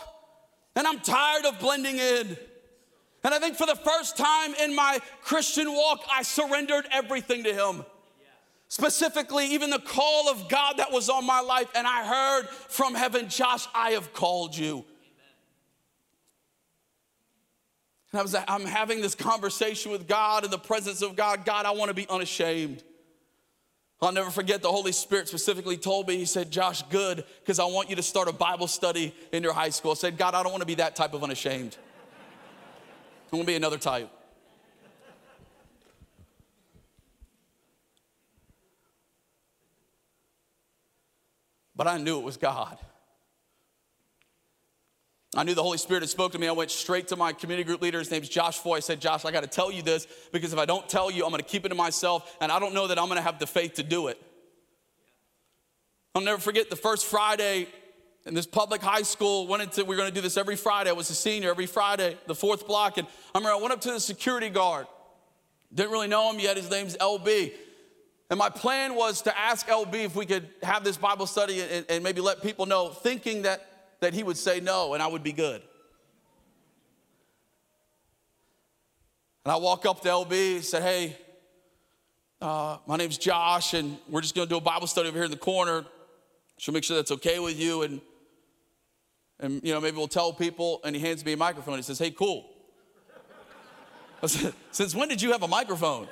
And 0.76 0.86
I'm 0.86 1.00
tired 1.00 1.46
of 1.46 1.60
blending 1.60 1.98
in. 1.98 2.38
And 3.24 3.34
I 3.34 3.40
think 3.40 3.56
for 3.56 3.66
the 3.66 3.76
first 3.76 4.18
time 4.18 4.54
in 4.62 4.76
my 4.76 5.00
Christian 5.24 5.74
walk, 5.74 6.02
I 6.14 6.22
surrendered 6.22 6.86
everything 6.92 7.44
to 7.46 7.54
Him. 7.56 7.86
Specifically, 8.68 9.48
even 9.48 9.72
the 9.72 9.80
call 9.80 10.30
of 10.30 10.48
God 10.48 10.78
that 10.78 10.92
was 10.92 11.10
on 11.10 11.26
my 11.26 11.40
life. 11.40 11.68
And 11.74 11.88
I 11.88 12.06
heard 12.06 12.48
from 12.50 12.94
heaven, 12.94 13.30
Josh, 13.30 13.66
I 13.74 13.92
have 13.92 14.14
called 14.14 14.56
you. 14.56 14.86
And 18.12 18.20
I 18.20 18.22
was 18.22 18.36
I'm 18.48 18.66
having 18.66 19.02
this 19.02 19.16
conversation 19.16 19.92
with 19.92 20.08
God 20.08 20.46
in 20.46 20.52
the 20.52 20.60
presence 20.60 21.02
of 21.02 21.16
God. 21.16 21.46
God, 21.46 21.66
I 21.66 21.72
want 21.72 21.90
to 21.90 21.96
be 21.96 22.08
unashamed. 22.08 22.84
I'll 24.06 24.12
never 24.12 24.30
forget 24.30 24.62
the 24.62 24.72
Holy 24.72 24.92
Spirit 24.92 25.28
specifically 25.28 25.78
told 25.78 26.08
me, 26.08 26.18
He 26.18 26.26
said, 26.26 26.52
Josh, 26.52 26.84
good, 26.84 27.24
because 27.40 27.60
I 27.60 27.66
want 27.66 27.90
you 27.90 27.96
to 27.96 28.04
start 28.04 28.28
a 28.28 28.34
Bible 28.34 28.68
study 28.68 29.16
in 29.32 29.42
your 29.42 29.54
high 29.54 29.70
school. 29.70 29.92
I 29.92 29.96
said, 29.96 30.18
God, 30.18 30.36
I 30.36 30.44
don't 30.44 30.52
want 30.52 30.62
to 30.62 30.68
be 30.68 30.76
that 30.76 30.96
type 30.96 31.14
of 31.14 31.24
unashamed. 31.24 31.78
I 33.32 33.36
want 33.36 33.48
to 33.48 33.52
be 33.52 33.56
another 33.56 33.78
type. 33.78 34.10
But 41.76 41.88
I 41.88 41.98
knew 41.98 42.20
it 42.20 42.24
was 42.24 42.38
God. 42.38 42.78
I 45.36 45.44
knew 45.44 45.54
the 45.54 45.64
Holy 45.64 45.78
Spirit 45.78 46.02
had 46.02 46.10
spoke 46.10 46.32
to 46.32 46.40
me. 46.40 46.48
I 46.48 46.54
went 46.54 46.72
straight 46.72 47.10
to 47.10 47.18
my 47.18 47.34
community 47.34 47.66
group 47.66 47.82
leader. 47.82 48.00
His 48.00 48.10
name's 48.10 48.30
Josh 48.30 48.58
Foy. 48.60 48.78
I 48.78 48.80
said, 48.80 49.02
Josh, 49.02 49.26
I 49.26 49.32
got 49.32 49.42
to 49.42 49.48
tell 49.48 49.72
you 49.72 49.82
this 49.82 50.08
because 50.32 50.54
if 50.54 50.60
I 50.60 50.66
don't 50.66 50.88
tell 50.88 51.12
you, 51.12 51.26
I'm 51.26 51.32
going 51.32 51.44
to 51.44 51.48
keep 51.48 51.66
it 51.66 51.70
to 51.70 51.76
myself, 51.76 52.38
and 52.40 52.52
I 52.52 52.60
don't 52.60 52.74
know 52.74 52.88
that 52.88 52.98
I'm 52.98 53.06
going 53.06 53.18
to 53.18 53.24
have 53.24 53.40
the 53.40 53.48
faith 53.48 53.74
to 53.76 53.84
do 53.84 54.08
it. 54.08 54.22
I'll 56.14 56.22
never 56.22 56.40
forget 56.40 56.70
the 56.70 56.78
first 56.78 57.06
Friday 57.06 57.68
in 58.26 58.34
this 58.34 58.46
public 58.46 58.82
high 58.82 59.02
school. 59.02 59.48
Went 59.48 59.64
into, 59.64 59.84
we 59.84 59.96
are 59.96 59.98
going 59.98 60.10
to 60.10 60.16
do 60.16 60.22
this 60.22 60.38
every 60.38 60.56
Friday. 60.56 60.90
I 60.90 60.94
was 60.94 61.10
a 61.10 61.16
senior 61.16 61.50
every 61.50 61.66
Friday, 61.66 62.18
the 62.28 62.36
fourth 62.36 62.66
block, 62.66 62.98
and 62.98 63.06
I 63.34 63.40
remember 63.40 63.58
I 63.58 63.62
went 63.62 63.74
up 63.74 63.82
to 63.82 63.92
the 63.92 64.00
security 64.00 64.50
guard. 64.50 64.88
Didn't 65.74 65.92
really 65.92 66.08
know 66.08 66.32
him 66.32 66.40
yet. 66.40 66.56
His 66.56 66.70
name's 66.70 66.96
LB. 66.96 67.52
And 68.30 68.40
my 68.40 68.50
plan 68.50 68.96
was 68.96 69.22
to 69.24 69.38
ask 69.38 69.68
LB 69.68 69.94
if 70.06 70.16
we 70.16 70.26
could 70.26 70.48
have 70.64 70.86
this 70.86 70.96
Bible 70.96 71.28
study 71.28 71.62
and, 71.62 71.86
and 71.90 72.04
maybe 72.04 72.22
let 72.22 72.42
people 72.42 72.66
know, 72.66 72.90
thinking 72.90 73.42
that 73.42 73.75
that 74.00 74.14
he 74.14 74.24
would 74.24 74.38
say 74.38 74.60
no 74.60 74.94
and 74.94 75.02
I 75.02 75.08
would 75.08 75.24
be 75.24 75.34
good. 75.34 75.62
And 79.46 79.52
I 79.52 79.58
walk 79.58 79.86
up 79.86 80.02
to 80.02 80.10
LB 80.10 80.56
and 80.56 80.66
said, 80.66 80.82
Hey, 80.82 81.16
uh, 82.42 82.78
my 82.88 82.98
name's 82.98 83.18
Josh, 83.18 83.74
and 83.76 83.98
we're 84.10 84.22
just 84.22 84.36
going 84.36 84.48
to 84.48 84.50
do 84.50 84.58
a 84.58 84.62
Bible 84.62 84.88
study 84.88 85.08
over 85.08 85.18
here 85.18 85.26
in 85.26 85.32
the 85.32 85.38
corner. 85.38 85.86
She'll 86.58 86.74
make 86.74 86.84
sure 86.84 86.98
that's 86.98 87.12
okay 87.12 87.40
with 87.40 87.60
you. 87.60 87.84
And, 87.84 88.02
and, 89.40 89.62
you 89.64 89.74
know, 89.74 89.80
maybe 89.80 89.98
we'll 89.98 90.08
tell 90.08 90.34
people. 90.34 90.82
And 90.84 90.96
he 90.96 91.02
hands 91.02 91.24
me 91.24 91.34
a 91.34 91.38
microphone. 91.38 91.76
He 91.76 91.84
says, 91.84 92.00
Hey, 92.00 92.10
cool. 92.10 92.50
I 94.24 94.28
said, 94.28 94.54
Since 94.72 94.96
when 94.96 95.10
did 95.10 95.22
you 95.22 95.32
have 95.32 95.44
a 95.44 95.48
microphone? 95.48 96.08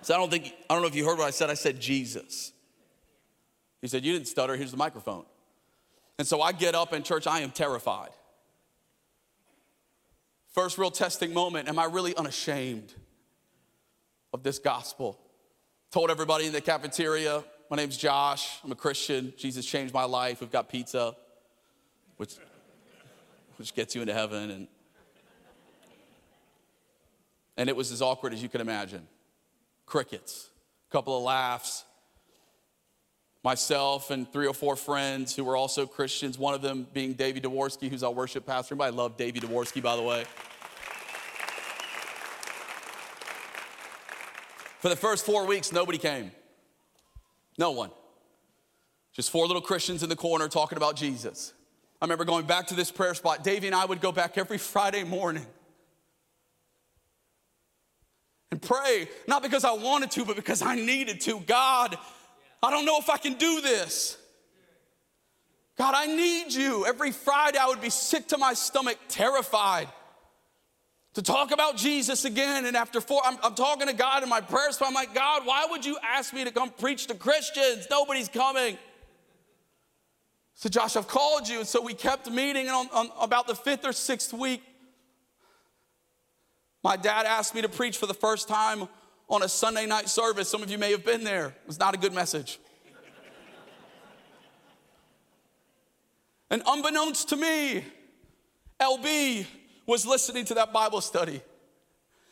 So 0.00 0.14
I 0.14 0.16
don't 0.16 0.30
think, 0.30 0.54
I 0.70 0.74
don't 0.74 0.82
know 0.82 0.88
if 0.88 0.94
you 0.94 1.04
heard 1.04 1.18
what 1.18 1.26
I 1.26 1.30
said. 1.30 1.50
I 1.50 1.54
said, 1.54 1.78
Jesus. 1.80 2.52
He 3.82 3.88
said, 3.88 4.04
You 4.04 4.14
didn't 4.14 4.28
stutter. 4.28 4.56
Here's 4.56 4.70
the 4.70 4.76
microphone. 4.76 5.26
And 6.18 6.26
so 6.26 6.42
I 6.42 6.52
get 6.52 6.74
up 6.74 6.92
in 6.92 7.02
church, 7.04 7.26
I 7.26 7.40
am 7.40 7.52
terrified. 7.52 8.10
First 10.52 10.76
real 10.76 10.90
testing 10.90 11.32
moment, 11.32 11.68
am 11.68 11.78
I 11.78 11.84
really 11.84 12.16
unashamed 12.16 12.92
of 14.32 14.42
this 14.42 14.58
gospel? 14.58 15.20
Told 15.92 16.10
everybody 16.10 16.46
in 16.46 16.52
the 16.52 16.60
cafeteria, 16.60 17.44
my 17.70 17.76
name's 17.76 17.96
Josh, 17.96 18.58
I'm 18.64 18.72
a 18.72 18.74
Christian, 18.74 19.32
Jesus 19.36 19.64
changed 19.64 19.94
my 19.94 20.04
life, 20.04 20.40
we've 20.40 20.50
got 20.50 20.68
pizza, 20.68 21.14
which, 22.16 22.34
which 23.56 23.72
gets 23.74 23.94
you 23.94 24.00
into 24.00 24.14
heaven. 24.14 24.50
And, 24.50 24.68
and 27.56 27.68
it 27.68 27.76
was 27.76 27.92
as 27.92 28.02
awkward 28.02 28.32
as 28.32 28.42
you 28.42 28.48
can 28.48 28.60
imagine. 28.60 29.06
Crickets, 29.86 30.50
a 30.90 30.92
couple 30.92 31.16
of 31.16 31.22
laughs, 31.22 31.84
myself 33.44 34.10
and 34.10 34.30
three 34.32 34.46
or 34.46 34.54
four 34.54 34.76
friends 34.76 35.34
who 35.34 35.44
were 35.44 35.56
also 35.56 35.86
Christians, 35.86 36.38
one 36.38 36.54
of 36.54 36.62
them 36.62 36.86
being 36.92 37.12
Davey 37.12 37.40
Dworsky, 37.40 37.88
who's 37.88 38.02
our 38.02 38.10
worship 38.10 38.46
pastor. 38.46 38.74
Anybody 38.74 38.96
love 38.96 39.16
Davey 39.16 39.40
Dworsky, 39.40 39.82
by 39.82 39.96
the 39.96 40.02
way? 40.02 40.24
For 44.80 44.88
the 44.88 44.96
first 44.96 45.26
four 45.26 45.46
weeks, 45.46 45.72
nobody 45.72 45.98
came. 45.98 46.30
No 47.58 47.72
one. 47.72 47.90
Just 49.12 49.30
four 49.30 49.46
little 49.46 49.62
Christians 49.62 50.04
in 50.04 50.08
the 50.08 50.16
corner 50.16 50.48
talking 50.48 50.76
about 50.76 50.94
Jesus. 50.94 51.52
I 52.00 52.04
remember 52.04 52.24
going 52.24 52.46
back 52.46 52.68
to 52.68 52.74
this 52.74 52.92
prayer 52.92 53.14
spot. 53.14 53.42
Davey 53.42 53.66
and 53.66 53.74
I 53.74 53.84
would 53.84 54.00
go 54.00 54.12
back 54.12 54.38
every 54.38 54.58
Friday 54.58 55.02
morning 55.02 55.44
and 58.52 58.62
pray, 58.62 59.08
not 59.26 59.42
because 59.42 59.64
I 59.64 59.72
wanted 59.72 60.12
to, 60.12 60.24
but 60.24 60.36
because 60.36 60.62
I 60.62 60.76
needed 60.76 61.20
to. 61.22 61.40
God, 61.40 61.98
I 62.62 62.70
don't 62.70 62.84
know 62.84 62.98
if 62.98 63.08
I 63.08 63.18
can 63.18 63.34
do 63.34 63.60
this. 63.60 64.16
God, 65.76 65.94
I 65.96 66.06
need 66.06 66.52
you. 66.52 66.84
Every 66.86 67.12
Friday, 67.12 67.58
I 67.58 67.68
would 67.68 67.80
be 67.80 67.90
sick 67.90 68.28
to 68.28 68.38
my 68.38 68.54
stomach, 68.54 68.98
terrified 69.08 69.88
to 71.14 71.22
talk 71.22 71.52
about 71.52 71.76
Jesus 71.76 72.24
again. 72.24 72.66
And 72.66 72.76
after 72.76 73.00
four, 73.00 73.22
I'm, 73.24 73.38
I'm 73.42 73.54
talking 73.54 73.86
to 73.86 73.92
God 73.92 74.22
in 74.22 74.28
my 74.28 74.40
prayers, 74.40 74.76
so 74.76 74.86
I'm 74.86 74.94
like, 74.94 75.14
God, 75.14 75.46
why 75.46 75.66
would 75.70 75.84
you 75.84 75.96
ask 76.02 76.34
me 76.34 76.44
to 76.44 76.50
come 76.50 76.70
preach 76.70 77.06
to 77.06 77.14
Christians? 77.14 77.86
Nobody's 77.90 78.28
coming. 78.28 78.76
So, 80.54 80.68
Josh, 80.68 80.96
I've 80.96 81.06
called 81.06 81.48
you. 81.48 81.58
And 81.58 81.68
so 81.68 81.80
we 81.80 81.94
kept 81.94 82.28
meeting. 82.28 82.66
And 82.66 82.74
on, 82.74 82.88
on 82.92 83.10
about 83.20 83.46
the 83.46 83.54
fifth 83.54 83.84
or 83.86 83.92
sixth 83.92 84.32
week, 84.32 84.60
my 86.82 86.96
dad 86.96 87.26
asked 87.26 87.54
me 87.54 87.62
to 87.62 87.68
preach 87.68 87.96
for 87.96 88.06
the 88.06 88.14
first 88.14 88.48
time 88.48 88.88
on 89.28 89.42
a 89.42 89.48
Sunday 89.48 89.86
night 89.86 90.08
service. 90.08 90.48
Some 90.48 90.62
of 90.62 90.70
you 90.70 90.78
may 90.78 90.90
have 90.90 91.04
been 91.04 91.24
there. 91.24 91.48
It 91.48 91.66
was 91.66 91.78
not 91.78 91.94
a 91.94 91.98
good 91.98 92.12
message. 92.12 92.58
and 96.50 96.62
unbeknownst 96.66 97.28
to 97.30 97.36
me, 97.36 97.84
LB 98.80 99.46
was 99.86 100.06
listening 100.06 100.44
to 100.46 100.54
that 100.54 100.72
Bible 100.72 101.00
study. 101.00 101.42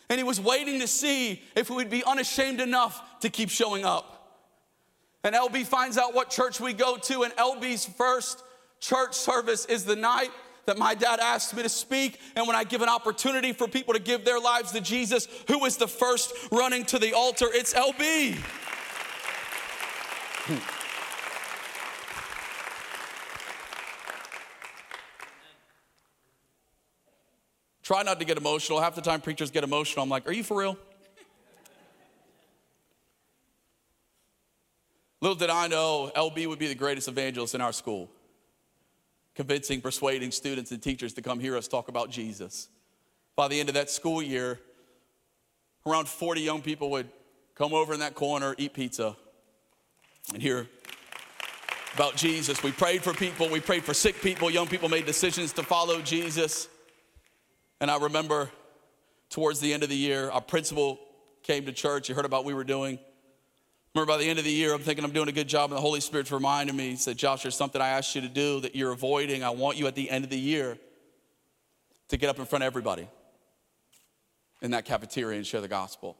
And 0.08 0.18
he 0.18 0.24
was 0.24 0.40
waiting 0.40 0.80
to 0.80 0.86
see 0.86 1.42
if 1.56 1.68
we 1.68 1.76
would 1.76 1.90
be 1.90 2.04
unashamed 2.04 2.60
enough 2.60 3.02
to 3.20 3.28
keep 3.28 3.50
showing 3.50 3.84
up. 3.84 4.12
And 5.24 5.34
LB 5.34 5.66
finds 5.66 5.98
out 5.98 6.14
what 6.14 6.30
church 6.30 6.60
we 6.60 6.72
go 6.72 6.96
to, 6.96 7.24
and 7.24 7.32
LB's 7.34 7.84
first 7.84 8.44
church 8.78 9.14
service 9.14 9.64
is 9.66 9.84
the 9.84 9.96
night 9.96 10.30
that 10.66 10.76
my 10.76 10.94
dad 10.94 11.20
asked 11.20 11.54
me 11.56 11.62
to 11.62 11.68
speak. 11.68 12.20
And 12.34 12.46
when 12.46 12.56
I 12.56 12.64
give 12.64 12.82
an 12.82 12.88
opportunity 12.88 13.52
for 13.52 13.66
people 13.66 13.94
to 13.94 14.00
give 14.00 14.24
their 14.24 14.38
lives 14.38 14.72
to 14.72 14.80
Jesus, 14.80 15.28
who 15.48 15.64
is 15.64 15.76
the 15.76 15.88
first 15.88 16.32
running 16.52 16.84
to 16.86 16.98
the 16.98 17.14
altar? 17.14 17.46
It's 17.50 17.72
LB. 17.72 18.36
Try 27.82 28.02
not 28.02 28.18
to 28.18 28.26
get 28.26 28.36
emotional. 28.36 28.80
Half 28.80 28.96
the 28.96 29.00
time, 29.00 29.20
preachers 29.20 29.52
get 29.52 29.62
emotional. 29.62 30.02
I'm 30.02 30.08
like, 30.08 30.28
are 30.28 30.32
you 30.32 30.42
for 30.42 30.58
real? 30.58 30.76
Little 35.20 35.36
did 35.36 35.50
I 35.50 35.68
know, 35.68 36.10
LB 36.14 36.46
would 36.48 36.58
be 36.58 36.66
the 36.66 36.74
greatest 36.74 37.08
evangelist 37.08 37.54
in 37.54 37.60
our 37.60 37.72
school 37.72 38.10
convincing, 39.36 39.82
persuading 39.82 40.30
students 40.30 40.72
and 40.72 40.82
teachers 40.82 41.12
to 41.12 41.22
come 41.22 41.38
hear 41.38 41.56
us 41.56 41.68
talk 41.68 41.88
about 41.88 42.10
Jesus. 42.10 42.68
By 43.36 43.48
the 43.48 43.60
end 43.60 43.68
of 43.68 43.74
that 43.74 43.90
school 43.90 44.22
year, 44.22 44.58
around 45.86 46.08
40 46.08 46.40
young 46.40 46.62
people 46.62 46.90
would 46.90 47.08
come 47.54 47.74
over 47.74 47.92
in 47.92 48.00
that 48.00 48.14
corner, 48.14 48.54
eat 48.56 48.72
pizza, 48.72 49.14
and 50.32 50.42
hear 50.42 50.66
about 51.94 52.16
Jesus. 52.16 52.62
We 52.62 52.72
prayed 52.72 53.02
for 53.02 53.12
people, 53.12 53.48
we 53.48 53.60
prayed 53.60 53.84
for 53.84 53.94
sick 53.94 54.20
people, 54.22 54.50
young 54.50 54.66
people 54.66 54.88
made 54.88 55.04
decisions 55.04 55.52
to 55.52 55.62
follow 55.62 56.00
Jesus. 56.00 56.68
And 57.80 57.90
I 57.90 57.98
remember 57.98 58.50
towards 59.28 59.60
the 59.60 59.72
end 59.72 59.82
of 59.82 59.90
the 59.90 59.96
year, 59.96 60.30
our 60.30 60.40
principal 60.40 60.98
came 61.42 61.66
to 61.66 61.72
church. 61.72 62.06
He 62.06 62.14
heard 62.14 62.24
about 62.24 62.38
what 62.38 62.46
we 62.46 62.54
were 62.54 62.64
doing. 62.64 62.98
Remember, 63.96 64.12
by 64.12 64.18
the 64.18 64.28
end 64.28 64.38
of 64.38 64.44
the 64.44 64.52
year, 64.52 64.74
I'm 64.74 64.82
thinking 64.82 65.06
I'm 65.06 65.12
doing 65.12 65.30
a 65.30 65.32
good 65.32 65.48
job, 65.48 65.70
and 65.70 65.78
the 65.78 65.80
Holy 65.80 66.00
Spirit's 66.00 66.30
reminding 66.30 66.76
me. 66.76 66.90
He 66.90 66.96
said, 66.96 67.16
Josh, 67.16 67.44
there's 67.44 67.56
something 67.56 67.80
I 67.80 67.88
asked 67.88 68.14
you 68.14 68.20
to 68.20 68.28
do 68.28 68.60
that 68.60 68.76
you're 68.76 68.92
avoiding. 68.92 69.42
I 69.42 69.48
want 69.48 69.78
you 69.78 69.86
at 69.86 69.94
the 69.94 70.10
end 70.10 70.22
of 70.22 70.28
the 70.28 70.38
year 70.38 70.76
to 72.08 72.18
get 72.18 72.28
up 72.28 72.38
in 72.38 72.44
front 72.44 72.62
of 72.62 72.66
everybody 72.66 73.08
in 74.60 74.72
that 74.72 74.84
cafeteria 74.84 75.38
and 75.38 75.46
share 75.46 75.62
the 75.62 75.68
gospel. 75.68 76.18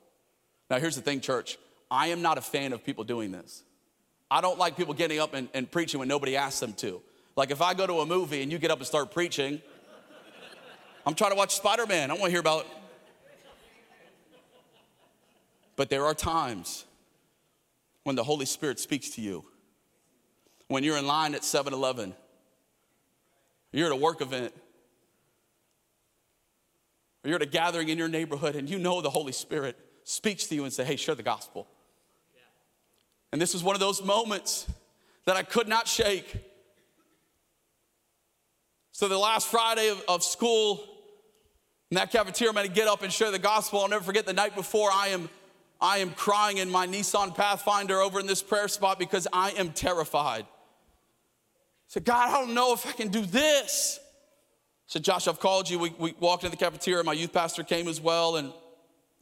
Now, 0.71 0.79
here's 0.79 0.97
the 0.97 1.03
thing, 1.03 1.21
church 1.21 1.59
I 1.91 2.07
am 2.07 2.23
not 2.23 2.39
a 2.39 2.41
fan 2.41 2.73
of 2.73 2.83
people 2.83 3.05
doing 3.05 3.31
this. 3.31 3.63
I 4.31 4.41
don't 4.41 4.59
like 4.59 4.79
people 4.79 4.95
getting 4.95 5.19
up 5.19 5.35
and, 5.35 5.51
and 5.53 5.71
preaching 5.71 6.01
when 6.01 6.09
nobody 6.09 6.35
asks 6.35 6.61
them 6.61 6.73
to. 6.79 7.03
Like, 7.37 7.51
if 7.51 7.61
I 7.61 7.75
go 7.75 7.87
to 7.87 8.01
a 8.01 8.07
movie 8.07 8.41
and 8.41 8.51
you 8.51 8.57
get 8.57 8.71
up 8.71 8.79
and 8.79 8.87
start 8.87 9.13
preaching, 9.13 9.61
I'm 11.05 11.15
trying 11.15 11.33
to 11.33 11.37
watch 11.37 11.55
Spider 11.55 11.85
Man. 11.85 12.11
I 12.11 12.15
want 12.15 12.25
to 12.25 12.31
hear 12.31 12.41
about. 12.41 12.67
But 15.77 15.91
there 15.91 16.07
are 16.07 16.15
times 16.15 16.86
when 18.07 18.15
the 18.15 18.23
Holy 18.23 18.47
Spirit 18.47 18.79
speaks 18.79 19.11
to 19.11 19.21
you. 19.21 19.45
When 20.69 20.85
you're 20.85 20.97
in 20.97 21.09
line 21.09 21.35
at 21.35 21.43
7 21.43 21.75
Eleven, 21.75 22.15
you're 23.73 23.87
at 23.87 23.93
a 23.93 23.97
work 23.97 24.21
event, 24.21 24.55
or 27.25 27.29
you're 27.29 27.37
at 27.37 27.43
a 27.43 27.47
gathering 27.47 27.89
in 27.89 27.99
your 27.99 28.07
neighborhood, 28.07 28.55
and 28.55 28.71
you 28.71 28.79
know 28.79 29.01
the 29.01 29.11
Holy 29.11 29.33
Spirit 29.33 29.77
speaks 30.05 30.47
to 30.47 30.55
you 30.55 30.63
and 30.63 30.73
say, 30.73 30.85
hey, 30.85 30.95
share 30.95 31.17
the 31.17 31.25
gospel. 31.25 31.67
Yeah. 32.33 32.43
And 33.33 33.43
this 33.43 33.57
is 33.57 33.65
one 33.65 33.75
of 33.75 33.81
those 33.81 34.01
moments 34.01 34.69
that 35.25 35.35
I 35.35 35.43
could 35.43 35.67
not 35.67 35.89
shake. 35.89 36.33
So 38.93 39.09
the 39.09 39.19
last 39.19 39.49
Friday 39.49 39.89
of, 39.89 40.01
of 40.07 40.23
school, 40.23 40.77
in 41.91 41.97
that 41.97 42.13
cafeteria, 42.13 42.51
I'm 42.51 42.55
gonna 42.55 42.69
get 42.69 42.87
up 42.87 43.03
and 43.03 43.13
share 43.13 43.33
the 43.33 43.41
gospel. 43.41 43.81
I'll 43.81 43.89
never 43.89 44.05
forget 44.05 44.27
the 44.27 44.33
night 44.33 44.55
before 44.55 44.91
I 44.93 45.09
am 45.09 45.29
I 45.81 45.99
am 45.99 46.13
crying 46.13 46.59
in 46.59 46.71
my 46.71 46.87
Nissan 46.87 47.35
Pathfinder 47.35 48.01
over 48.01 48.19
in 48.19 48.27
this 48.27 48.43
prayer 48.43 48.69
spot 48.69 48.99
because 48.99 49.29
I 49.33 49.51
am 49.53 49.73
terrified. 49.73 50.45
I 50.45 51.89
said, 51.89 52.05
God, 52.05 52.31
I 52.31 52.41
don't 52.41 52.55
know 52.55 52.73
if 52.73 52.87
I 52.87 52.93
can 52.93 53.09
do 53.09 53.21
this. 53.21 53.99
I 54.01 54.05
said, 54.87 55.05
Josh, 55.05 55.29
I've 55.29 55.41
called 55.41 55.69
you. 55.69 55.79
We, 55.79 55.91
we 55.99 56.15
walked 56.19 56.45
into 56.45 56.57
the 56.57 56.65
cafeteria. 56.65 57.05
My 57.05 57.13
youth 57.13 57.33
pastor 57.33 57.63
came 57.63 57.89
as 57.89 58.01
well, 58.01 58.37
and 58.37 58.53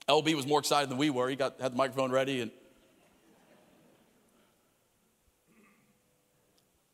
LB 0.08 0.34
was 0.34 0.46
more 0.46 0.60
excited 0.60 0.90
than 0.90 0.98
we 0.98 1.10
were. 1.10 1.28
He 1.28 1.36
got 1.36 1.60
had 1.60 1.72
the 1.72 1.76
microphone 1.76 2.12
ready, 2.12 2.40
and 2.40 2.50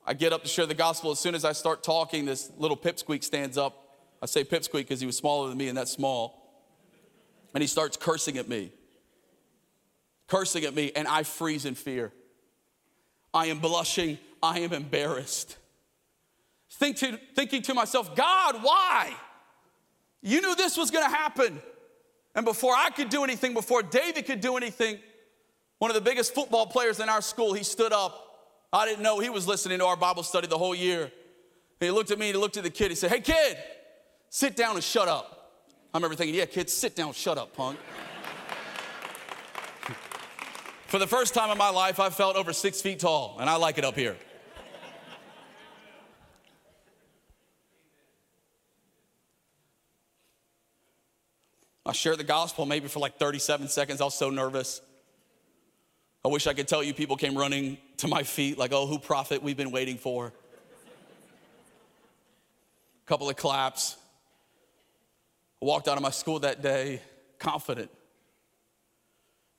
I 0.07 0.14
get 0.14 0.33
up 0.33 0.42
to 0.42 0.49
share 0.49 0.66
the 0.66 0.75
gospel. 0.75 1.11
As 1.11 1.20
soon 1.20 1.35
as 1.35 1.44
I 1.44 1.53
start 1.53 1.83
talking, 1.83 2.25
this 2.25 2.51
little 2.57 2.77
pipsqueak 2.77 3.23
stands 3.23 3.59
up. 3.59 3.99
I 4.23 4.27
say 4.27 4.42
pipsqueak 4.42 4.73
because 4.73 5.01
he 5.01 5.07
was 5.07 5.16
smaller 5.16 5.49
than 5.49 5.59
me 5.59 5.68
and 5.68 5.77
that's 5.77 5.92
small. 5.92 6.37
And 7.55 7.62
he 7.62 7.68
starts 7.68 7.96
cursing 7.96 8.37
at 8.37 8.49
me 8.49 8.73
cursing 10.30 10.64
at 10.64 10.74
me, 10.74 10.92
and 10.94 11.08
I 11.08 11.24
freeze 11.24 11.66
in 11.66 11.74
fear. 11.74 12.12
I 13.34 13.46
am 13.46 13.58
blushing. 13.58 14.18
I 14.42 14.60
am 14.60 14.72
embarrassed. 14.72 15.56
Think 16.70 16.96
to, 16.98 17.18
thinking 17.34 17.62
to 17.62 17.74
myself, 17.74 18.14
God, 18.14 18.62
why? 18.62 19.12
You 20.22 20.40
knew 20.40 20.54
this 20.54 20.76
was 20.76 20.90
going 20.90 21.04
to 21.04 21.14
happen. 21.14 21.60
And 22.34 22.46
before 22.46 22.74
I 22.74 22.90
could 22.90 23.08
do 23.08 23.24
anything, 23.24 23.54
before 23.54 23.82
David 23.82 24.24
could 24.24 24.40
do 24.40 24.56
anything, 24.56 24.98
one 25.78 25.90
of 25.90 25.94
the 25.94 26.00
biggest 26.00 26.32
football 26.32 26.66
players 26.66 27.00
in 27.00 27.08
our 27.08 27.20
school, 27.20 27.52
he 27.52 27.64
stood 27.64 27.92
up. 27.92 28.26
I 28.72 28.86
didn't 28.86 29.02
know 29.02 29.18
he 29.18 29.30
was 29.30 29.48
listening 29.48 29.80
to 29.80 29.86
our 29.86 29.96
Bible 29.96 30.22
study 30.22 30.46
the 30.46 30.58
whole 30.58 30.74
year. 30.74 31.02
And 31.02 31.12
he 31.80 31.90
looked 31.90 32.12
at 32.12 32.18
me, 32.18 32.26
he 32.26 32.32
looked 32.34 32.56
at 32.56 32.62
the 32.62 32.70
kid, 32.70 32.90
he 32.90 32.94
said, 32.94 33.10
Hey, 33.10 33.20
kid, 33.20 33.58
sit 34.28 34.54
down 34.54 34.76
and 34.76 34.84
shut 34.84 35.08
up. 35.08 35.40
I 35.92 35.98
remember 35.98 36.14
thinking, 36.14 36.36
yeah, 36.36 36.44
kid, 36.44 36.70
sit 36.70 36.94
down, 36.94 37.12
shut 37.14 37.36
up, 37.36 37.52
punk. 37.52 37.78
For 40.90 40.98
the 40.98 41.07
first 41.07 41.33
time 41.35 41.50
in 41.50 41.57
my 41.57 41.70
life, 41.70 42.00
I 42.00 42.11
felt 42.11 42.35
over 42.35 42.53
six 42.53 42.81
feet 42.81 42.98
tall, 42.98 43.37
and 43.38 43.48
I 43.48 43.55
like 43.55 43.79
it 43.79 43.85
up 43.85 43.94
here. 43.94 44.16
I 51.87 51.92
shared 51.92 52.18
the 52.18 52.24
gospel 52.24 52.66
maybe 52.66 52.88
for 52.88 52.98
like 52.98 53.18
37 53.18 53.68
seconds. 53.68 54.00
I 54.00 54.05
was 54.05 54.16
so 54.16 54.31
nervous. 54.31 54.81
I 56.24 56.29
wish 56.29 56.48
I 56.48 56.55
could 56.55 56.66
tell 56.66 56.83
you 56.83 56.92
people 56.92 57.14
came 57.14 57.38
running 57.38 57.79
to 57.98 58.09
my 58.09 58.24
feet, 58.24 58.59
like, 58.59 58.72
oh, 58.72 58.88
who 58.88 58.98
prophet 58.98 59.44
we've 59.44 59.57
been 59.57 59.70
waiting 59.70 59.96
for. 59.96 60.26
A 60.26 60.33
couple 63.07 63.31
of 63.31 63.37
claps. 63.37 63.96
I 65.62 65.66
walked 65.66 65.87
out 65.87 65.96
of 65.96 66.03
my 66.03 66.11
school 66.11 66.40
that 66.40 66.62
day 66.62 67.00
confident 67.38 67.92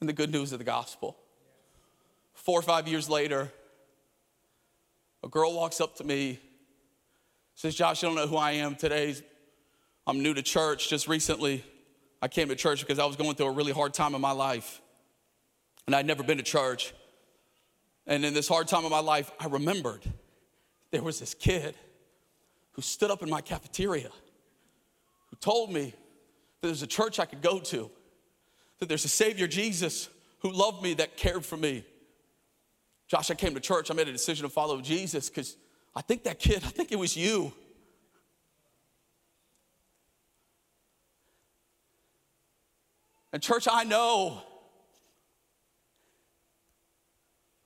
in 0.02 0.08
the 0.08 0.14
good 0.14 0.30
news 0.30 0.52
of 0.52 0.58
the 0.58 0.66
gospel. 0.66 1.16
Four 2.44 2.60
or 2.60 2.64
five 2.64 2.88
years 2.88 3.08
later, 3.08 3.52
a 5.24 5.28
girl 5.28 5.54
walks 5.54 5.80
up 5.80 5.98
to 5.98 6.04
me, 6.04 6.40
says, 7.54 7.76
Josh, 7.76 8.02
you 8.02 8.10
don't 8.10 8.16
know 8.16 8.26
who 8.26 8.38
I 8.38 8.54
am 8.54 8.76
today. 8.76 9.16
I'm 10.08 10.24
new 10.24 10.34
to 10.34 10.42
church. 10.42 10.90
Just 10.90 11.08
recently, 11.08 11.64
I 12.20 12.28
came 12.28 12.48
to 12.50 12.56
church 12.56 12.80
because 12.80 12.98
I 12.98 13.06
was 13.06 13.16
going 13.16 13.36
through 13.36 13.46
a 13.46 13.52
really 13.52 13.72
hard 13.72 13.94
time 13.94 14.16
in 14.16 14.22
my 14.22 14.32
life. 14.32 14.82
And 15.86 15.96
I'd 15.96 16.08
never 16.08 16.24
been 16.24 16.38
to 16.38 16.44
church. 16.44 16.96
And 18.08 18.26
in 18.26 18.34
this 18.34 18.48
hard 18.48 18.68
time 18.68 18.86
of 18.86 18.92
my 18.92 19.00
life, 19.00 19.30
I 19.40 19.46
remembered 19.46 20.02
there 20.90 21.04
was 21.04 21.20
this 21.20 21.36
kid 21.36 21.76
who 22.72 22.82
stood 22.82 23.12
up 23.12 23.22
in 23.22 23.30
my 23.30 23.42
cafeteria 23.42 24.10
who 25.30 25.36
told 25.40 25.72
me 25.72 25.94
that 26.62 26.68
there's 26.68 26.82
a 26.82 26.88
church 26.88 27.20
I 27.20 27.26
could 27.26 27.44
go 27.44 27.60
to, 27.60 27.92
that 28.80 28.90
there's 28.90 29.06
a 29.06 29.10
Savior 29.10 29.46
Jesus 29.46 30.10
who 30.40 30.52
loved 30.52 30.82
me, 30.82 30.96
that 30.96 31.18
cared 31.18 31.46
for 31.46 31.56
me. 31.56 31.86
Josh, 33.12 33.30
I 33.30 33.34
came 33.34 33.54
to 33.56 33.60
church. 33.60 33.92
I 33.92 33.94
made 33.94 34.08
a 34.08 34.12
decision 34.14 34.44
to 34.44 34.50
follow 34.50 34.80
Jesus 34.80 35.28
because 35.28 35.58
I 35.94 36.02
think 36.02 36.24
that 36.24 36.40
kid, 36.40 36.64
I 36.64 36.70
think 36.70 36.94
it 36.94 36.96
was 36.98 37.18
you. 37.18 37.52
And, 43.34 43.44
church, 43.44 43.68
I 43.70 43.84
know 43.84 44.42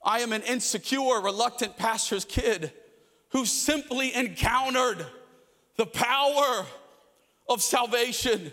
I 0.04 0.22
am 0.22 0.34
an 0.34 0.42
insecure, 0.42 1.22
reluctant 1.22 1.78
pastor's 1.78 2.26
kid 2.26 2.74
who 3.30 3.46
simply 3.46 4.16
encountered 4.16 5.06
the 5.76 5.86
power 5.86 6.66
of 7.48 7.62
salvation. 7.62 8.52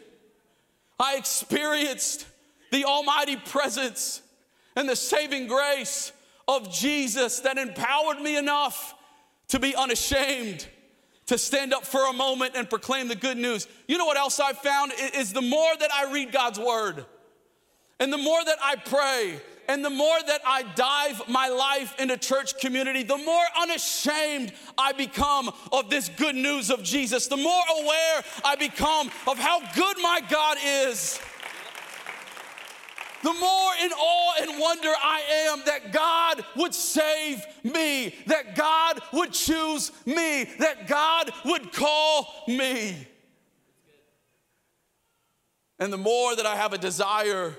I 1.00 1.16
experienced 1.16 2.26
the 2.70 2.84
almighty 2.84 3.36
presence 3.36 4.20
and 4.76 4.86
the 4.86 4.96
saving 4.96 5.46
grace 5.46 6.12
of 6.56 6.72
Jesus 6.72 7.40
that 7.40 7.58
empowered 7.58 8.20
me 8.20 8.36
enough 8.36 8.94
to 9.48 9.58
be 9.58 9.74
unashamed, 9.76 10.66
to 11.26 11.38
stand 11.38 11.74
up 11.74 11.84
for 11.84 12.08
a 12.08 12.12
moment 12.12 12.54
and 12.56 12.68
proclaim 12.68 13.08
the 13.08 13.16
good 13.16 13.36
news. 13.36 13.66
You 13.86 13.98
know 13.98 14.06
what 14.06 14.16
else 14.16 14.40
I've 14.40 14.58
found 14.58 14.92
is 15.14 15.32
the 15.32 15.42
more 15.42 15.76
that 15.78 15.92
I 15.92 16.12
read 16.12 16.32
God's 16.32 16.58
word 16.58 17.04
and 18.00 18.12
the 18.12 18.18
more 18.18 18.44
that 18.44 18.58
I 18.62 18.76
pray 18.76 19.40
and 19.68 19.84
the 19.84 19.90
more 19.90 20.16
that 20.26 20.40
I 20.44 20.64
dive 20.74 21.22
my 21.28 21.48
life 21.48 21.94
into 22.00 22.16
church 22.16 22.58
community, 22.58 23.02
the 23.02 23.18
more 23.18 23.44
unashamed 23.60 24.52
I 24.76 24.92
become 24.92 25.50
of 25.70 25.88
this 25.88 26.08
good 26.08 26.34
news 26.34 26.70
of 26.70 26.82
Jesus, 26.82 27.28
the 27.28 27.36
more 27.36 27.62
aware 27.80 28.24
I 28.44 28.56
become 28.56 29.10
of 29.28 29.38
how 29.38 29.60
good 29.74 29.96
my 30.02 30.20
God 30.28 30.58
is. 30.62 31.20
The 33.22 33.32
more 33.32 33.72
in 33.82 33.92
awe 33.92 34.34
and 34.40 34.60
wonder 34.60 34.88
I 34.88 35.22
am 35.48 35.62
that 35.66 35.92
God 35.92 36.44
would 36.56 36.74
save 36.74 37.44
me, 37.62 38.14
that 38.26 38.56
God 38.56 39.00
would 39.12 39.32
choose 39.32 39.92
me, 40.04 40.44
that 40.58 40.88
God 40.88 41.30
would 41.44 41.72
call 41.72 42.44
me. 42.48 43.06
And 45.78 45.92
the 45.92 45.98
more 45.98 46.34
that 46.36 46.46
I 46.46 46.56
have 46.56 46.72
a 46.72 46.78
desire 46.78 47.54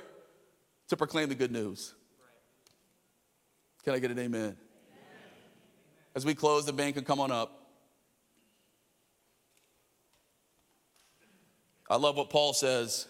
to 0.90 0.98
proclaim 0.98 1.30
the 1.30 1.36
good 1.36 1.52
news. 1.52 1.94
Can 3.84 3.94
I 3.94 4.00
get 4.00 4.12
an 4.12 4.20
amen? 4.20 4.56
As 6.16 6.26
we 6.26 6.36
close, 6.36 6.66
the 6.66 6.74
band 6.74 6.94
can 6.96 7.04
come 7.04 7.20
on 7.20 7.32
up. 7.32 7.68
I 11.90 11.96
love 11.98 12.16
what 12.16 12.30
Paul 12.30 12.54
says. 12.54 13.08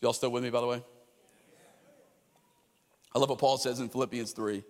Y'all 0.00 0.12
still 0.12 0.30
with 0.30 0.42
me, 0.42 0.50
by 0.50 0.60
the 0.60 0.66
way? 0.66 0.82
I 3.14 3.18
love 3.18 3.28
what 3.28 3.38
Paul 3.38 3.58
says 3.58 3.80
in 3.80 3.88
Philippians 3.88 4.32
3. 4.32 4.64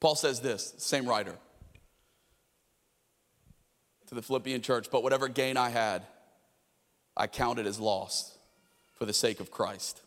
Paul 0.00 0.14
says 0.14 0.40
this, 0.40 0.74
same 0.78 1.06
writer, 1.06 1.36
to 4.08 4.14
the 4.14 4.22
Philippian 4.22 4.60
church, 4.60 4.88
but 4.90 5.02
whatever 5.02 5.28
gain 5.28 5.56
I 5.56 5.68
had, 5.68 6.02
I 7.16 7.26
counted 7.26 7.66
as 7.66 7.78
lost 7.78 8.36
for 8.94 9.04
the 9.04 9.12
sake 9.12 9.38
of 9.38 9.50
Christ. 9.50 10.00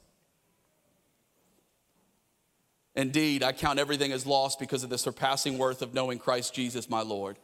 Indeed, 2.95 3.43
I 3.43 3.51
count 3.51 3.77
everything 3.77 4.12
as 4.12 4.25
lost 4.25 4.60
because 4.60 4.84
of 4.84 4.89
the 4.89 4.97
surpassing 4.97 5.58
worth 5.58 5.81
of 5.81 5.93
knowing 5.93 6.17
Christ 6.17 6.53
Jesus, 6.53 6.89
my 6.89 7.01
Lord. 7.01 7.38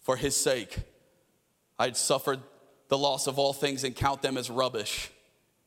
For 0.00 0.16
his 0.16 0.36
sake, 0.36 0.76
I 1.78 1.84
had 1.84 1.96
suffered 1.96 2.40
the 2.88 2.98
loss 2.98 3.26
of 3.26 3.38
all 3.38 3.52
things 3.52 3.84
and 3.84 3.94
count 3.94 4.22
them 4.22 4.36
as 4.36 4.48
rubbish 4.48 5.10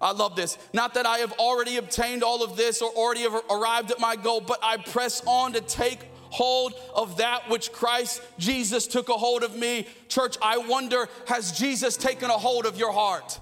I 0.00 0.12
love 0.12 0.34
this. 0.34 0.56
Not 0.72 0.94
that 0.94 1.04
I 1.06 1.18
have 1.18 1.32
already 1.32 1.76
obtained 1.76 2.22
all 2.22 2.42
of 2.42 2.56
this 2.56 2.80
or 2.80 2.90
already 2.90 3.26
arrived 3.50 3.90
at 3.90 4.00
my 4.00 4.16
goal, 4.16 4.40
but 4.40 4.58
I 4.62 4.78
press 4.78 5.22
on 5.26 5.52
to 5.52 5.60
take 5.60 6.00
hold 6.30 6.74
of 6.94 7.18
that 7.18 7.50
which 7.50 7.72
Christ 7.72 8.22
Jesus 8.38 8.86
took 8.86 9.08
a 9.08 9.14
hold 9.14 9.42
of 9.42 9.56
me. 9.56 9.86
Church, 10.08 10.36
I 10.40 10.58
wonder 10.58 11.08
has 11.26 11.52
Jesus 11.52 11.96
taken 11.96 12.30
a 12.30 12.38
hold 12.38 12.66
of 12.66 12.78
your 12.78 12.92
heart? 12.92 13.38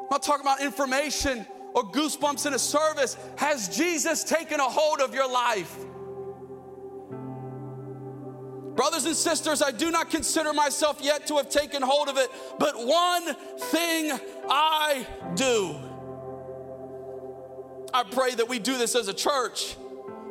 I'm 0.00 0.10
not 0.10 0.22
talking 0.22 0.42
about 0.42 0.62
information 0.62 1.46
or 1.74 1.84
goosebumps 1.84 2.46
in 2.46 2.54
a 2.54 2.58
service. 2.58 3.16
Has 3.36 3.76
Jesus 3.76 4.24
taken 4.24 4.60
a 4.60 4.64
hold 4.64 5.00
of 5.00 5.14
your 5.14 5.30
life? 5.30 5.76
Brothers 8.76 9.06
and 9.06 9.16
sisters, 9.16 9.62
I 9.62 9.70
do 9.70 9.90
not 9.90 10.10
consider 10.10 10.52
myself 10.52 10.98
yet 11.00 11.26
to 11.28 11.36
have 11.36 11.48
taken 11.48 11.82
hold 11.82 12.08
of 12.08 12.18
it, 12.18 12.30
but 12.58 12.74
one 12.76 13.34
thing 13.58 14.12
I 14.48 15.06
do. 15.34 15.74
I 17.94 18.02
pray 18.02 18.34
that 18.34 18.48
we 18.48 18.58
do 18.58 18.76
this 18.76 18.94
as 18.94 19.08
a 19.08 19.14
church, 19.14 19.76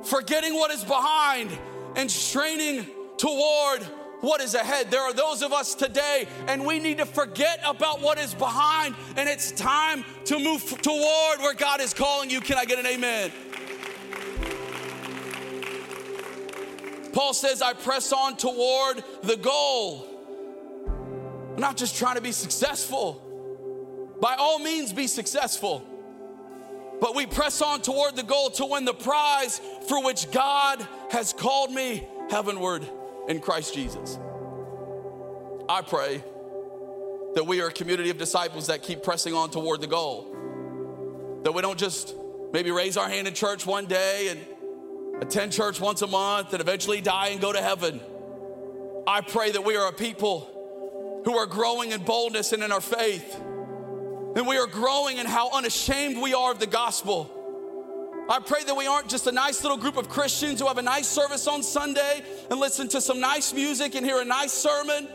forgetting 0.03 0.53
what 0.53 0.69
is 0.69 0.83
behind 0.83 1.57
and 1.95 2.09
straining 2.11 2.85
toward 3.17 3.81
what 4.21 4.41
is 4.41 4.53
ahead. 4.53 4.91
There 4.91 5.01
are 5.01 5.13
those 5.13 5.41
of 5.41 5.51
us 5.51 5.73
today, 5.73 6.27
and 6.47 6.65
we 6.65 6.79
need 6.79 6.99
to 6.99 7.05
forget 7.05 7.59
about 7.65 8.01
what 8.01 8.19
is 8.19 8.35
behind, 8.35 8.95
and 9.17 9.27
it's 9.27 9.51
time 9.51 10.03
to 10.25 10.37
move 10.37 10.63
toward 10.81 11.39
where 11.39 11.55
God 11.55 11.81
is 11.81 11.93
calling 11.93 12.29
you. 12.29 12.41
Can 12.41 12.57
I 12.57 12.65
get 12.65 12.77
an 12.77 12.85
amen? 12.85 13.31
Paul 17.15 17.33
says, 17.33 17.61
I 17.61 17.71
press 17.71 18.11
on 18.11 18.35
toward 18.35 19.01
the 19.23 19.37
goal. 19.37 20.05
I'm 21.53 21.61
not 21.61 21.77
just 21.77 21.95
trying 21.95 22.15
to 22.15 22.21
be 22.21 22.33
successful. 22.33 23.21
By 24.19 24.35
all 24.35 24.59
means, 24.59 24.91
be 24.91 25.07
successful. 25.07 25.81
But 26.99 27.15
we 27.15 27.25
press 27.25 27.61
on 27.61 27.81
toward 27.81 28.17
the 28.17 28.23
goal 28.23 28.49
to 28.51 28.65
win 28.65 28.83
the 28.83 28.93
prize 28.93 29.61
for 29.87 30.03
which 30.03 30.29
God 30.31 30.85
has 31.09 31.31
called 31.31 31.71
me 31.71 32.05
heavenward 32.29 32.85
in 33.29 33.39
Christ 33.39 33.73
Jesus. 33.73 34.19
I 35.69 35.83
pray 35.83 36.21
that 37.33 37.45
we 37.47 37.61
are 37.61 37.67
a 37.67 37.73
community 37.73 38.09
of 38.09 38.17
disciples 38.17 38.67
that 38.67 38.83
keep 38.83 39.03
pressing 39.03 39.33
on 39.33 39.51
toward 39.51 39.79
the 39.79 39.87
goal. 39.87 41.39
That 41.43 41.53
we 41.53 41.61
don't 41.61 41.79
just 41.79 42.13
maybe 42.51 42.71
raise 42.71 42.97
our 42.97 43.07
hand 43.07 43.25
in 43.25 43.33
church 43.33 43.65
one 43.65 43.85
day 43.85 44.27
and 44.31 44.54
attend 45.21 45.51
church 45.51 45.79
once 45.79 46.01
a 46.01 46.07
month 46.07 46.53
and 46.53 46.61
eventually 46.61 47.01
die 47.01 47.29
and 47.29 47.41
go 47.41 47.51
to 47.51 47.61
heaven. 47.61 48.01
I 49.07 49.21
pray 49.21 49.51
that 49.51 49.63
we 49.63 49.75
are 49.75 49.87
a 49.87 49.93
people 49.93 50.51
who 51.25 51.35
are 51.37 51.45
growing 51.45 51.91
in 51.91 52.03
boldness 52.03 52.53
and 52.53 52.63
in 52.63 52.71
our 52.71 52.81
faith. 52.81 53.35
And 54.35 54.47
we 54.47 54.57
are 54.57 54.67
growing 54.67 55.17
in 55.17 55.25
how 55.25 55.49
unashamed 55.51 56.21
we 56.21 56.33
are 56.33 56.51
of 56.51 56.59
the 56.59 56.67
gospel. 56.67 57.31
I 58.27 58.39
pray 58.39 58.63
that 58.63 58.75
we 58.75 58.87
aren't 58.87 59.07
just 59.07 59.27
a 59.27 59.31
nice 59.31 59.61
little 59.63 59.77
group 59.77 59.97
of 59.97 60.09
Christians 60.09 60.59
who 60.59 60.67
have 60.67 60.79
a 60.79 60.81
nice 60.81 61.07
service 61.07 61.47
on 61.47 61.61
Sunday 61.61 62.23
and 62.49 62.59
listen 62.59 62.87
to 62.89 62.99
some 62.99 63.19
nice 63.19 63.53
music 63.53 63.95
and 63.95 64.05
hear 64.05 64.19
a 64.19 64.25
nice 64.25 64.51
sermon 64.51 65.07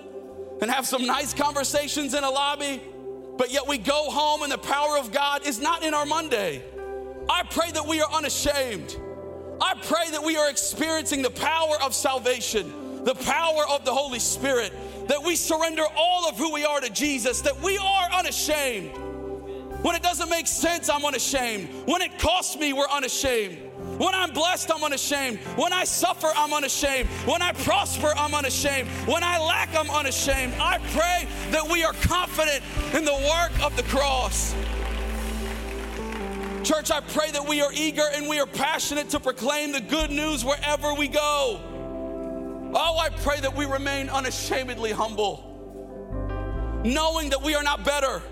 and 0.61 0.70
have 0.70 0.86
some 0.86 1.05
nice 1.07 1.34
conversations 1.34 2.14
in 2.14 2.22
a 2.22 2.30
lobby, 2.30 2.80
but 3.36 3.51
yet 3.53 3.66
we 3.66 3.78
go 3.78 4.11
home 4.11 4.42
and 4.42 4.53
the 4.53 4.59
power 4.59 4.96
of 4.98 5.11
God 5.11 5.46
is 5.46 5.61
not 5.61 5.82
in 5.82 5.92
our 5.92 6.07
Monday. 6.07 6.62
I 7.28 7.42
pray 7.51 7.70
that 7.72 7.86
we 7.86 8.01
are 8.01 8.11
unashamed. 8.12 8.96
I 9.61 9.74
pray 9.82 10.11
that 10.11 10.24
we 10.24 10.36
are 10.36 10.48
experiencing 10.48 11.22
the 11.22 11.30
power 11.30 11.76
of 11.82 11.94
salvation, 11.94 13.04
the 13.04 13.14
power 13.14 13.62
of 13.68 13.84
the 13.84 13.92
Holy 13.92 14.18
Spirit, 14.18 14.72
that 15.08 15.22
we 15.22 15.36
surrender 15.36 15.84
all 15.96 16.28
of 16.28 16.36
who 16.36 16.52
we 16.52 16.64
are 16.64 16.80
to 16.80 16.90
Jesus, 16.90 17.42
that 17.42 17.61
we 17.61 17.76
are 17.76 18.08
unashamed. 18.12 18.90
When 19.82 19.96
it 19.96 20.02
doesn't 20.02 20.28
make 20.28 20.46
sense, 20.46 20.90
I'm 20.90 21.04
unashamed. 21.04 21.68
When 21.86 22.02
it 22.02 22.18
costs 22.18 22.58
me, 22.58 22.72
we're 22.72 22.88
unashamed. 22.88 23.58
When 23.98 24.14
I'm 24.14 24.30
blessed, 24.30 24.70
I'm 24.74 24.82
unashamed. 24.82 25.38
When 25.56 25.72
I 25.72 25.84
suffer, 25.84 26.28
I'm 26.34 26.52
unashamed. 26.52 27.08
When 27.26 27.42
I 27.42 27.52
prosper, 27.52 28.12
I'm 28.16 28.34
unashamed. 28.34 28.88
When 29.06 29.22
I 29.22 29.38
lack, 29.38 29.74
I'm 29.74 29.90
unashamed. 29.90 30.54
I 30.58 30.78
pray 30.92 31.26
that 31.50 31.66
we 31.66 31.82
are 31.84 31.94
confident 31.94 32.62
in 32.94 33.04
the 33.04 33.12
work 33.12 33.52
of 33.62 33.76
the 33.76 33.82
cross. 33.84 34.54
Church, 36.64 36.90
I 36.90 37.00
pray 37.00 37.30
that 37.30 37.48
we 37.48 37.62
are 37.62 37.72
eager 37.72 38.04
and 38.14 38.28
we 38.28 38.38
are 38.38 38.46
passionate 38.46 39.08
to 39.11 39.20
proclaim 39.20 39.72
the 39.72 39.80
good 39.80 40.11
news 40.11 40.44
wherever 40.44 40.92
we 40.92 41.08
go. 41.08 41.58
Oh, 42.74 42.98
I 42.98 43.08
pray 43.08 43.40
that 43.40 43.56
we 43.56 43.64
remain 43.64 44.11
unashamedly 44.11 44.92
humble, 44.92 45.42
knowing 46.84 47.30
that 47.30 47.42
we 47.42 47.54
are 47.54 47.62
not 47.62 47.84
better 47.84 48.22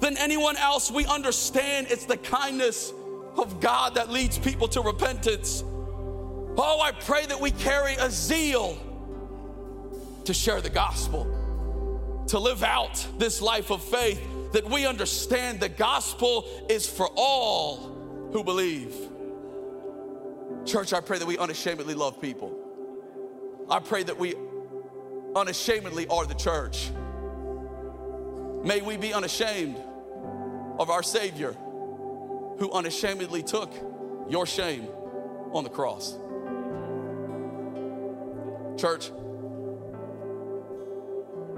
than 0.00 0.16
anyone 0.18 0.56
else. 0.56 0.90
We 0.90 1.06
understand 1.06 1.86
it's 1.88 2.06
the 2.06 2.16
kindness 2.16 2.92
of 3.36 3.60
God 3.60 3.94
that 3.94 4.10
leads 4.10 4.36
people 4.36 4.66
to 4.68 4.80
repentance. 4.80 5.62
Oh, 5.64 6.80
I 6.82 6.90
pray 6.90 7.24
that 7.26 7.40
we 7.40 7.52
carry 7.52 7.94
a 7.94 8.10
zeal 8.10 8.78
to 10.24 10.34
share 10.34 10.60
the 10.60 10.70
gospel, 10.70 12.24
to 12.26 12.38
live 12.40 12.64
out 12.64 13.06
this 13.16 13.40
life 13.40 13.70
of 13.70 13.80
faith 13.82 14.20
that 14.52 14.68
we 14.70 14.86
understand 14.86 15.60
the 15.60 15.68
gospel 15.68 16.46
is 16.68 16.86
for 16.86 17.08
all 17.16 18.30
who 18.32 18.42
believe. 18.44 18.94
Church, 20.64 20.92
I 20.92 21.00
pray 21.00 21.18
that 21.18 21.26
we 21.26 21.38
unashamedly 21.38 21.94
love 21.94 22.20
people. 22.20 22.56
I 23.68 23.80
pray 23.80 24.02
that 24.02 24.18
we 24.18 24.34
unashamedly 25.34 26.06
are 26.08 26.26
the 26.26 26.34
church. 26.34 26.90
May 28.64 28.80
we 28.80 28.96
be 28.96 29.12
unashamed 29.12 29.76
of 30.78 30.90
our 30.90 31.02
Savior 31.02 31.52
who 32.58 32.70
unashamedly 32.72 33.42
took 33.42 33.72
your 34.28 34.46
shame 34.46 34.88
on 35.52 35.64
the 35.64 35.70
cross. 35.70 36.16
Church, 38.76 39.10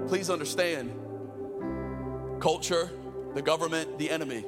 please 0.07 0.29
understand 0.29 0.91
culture, 2.39 2.89
the 3.35 3.41
government, 3.41 3.97
the 3.99 4.09
enemy 4.09 4.45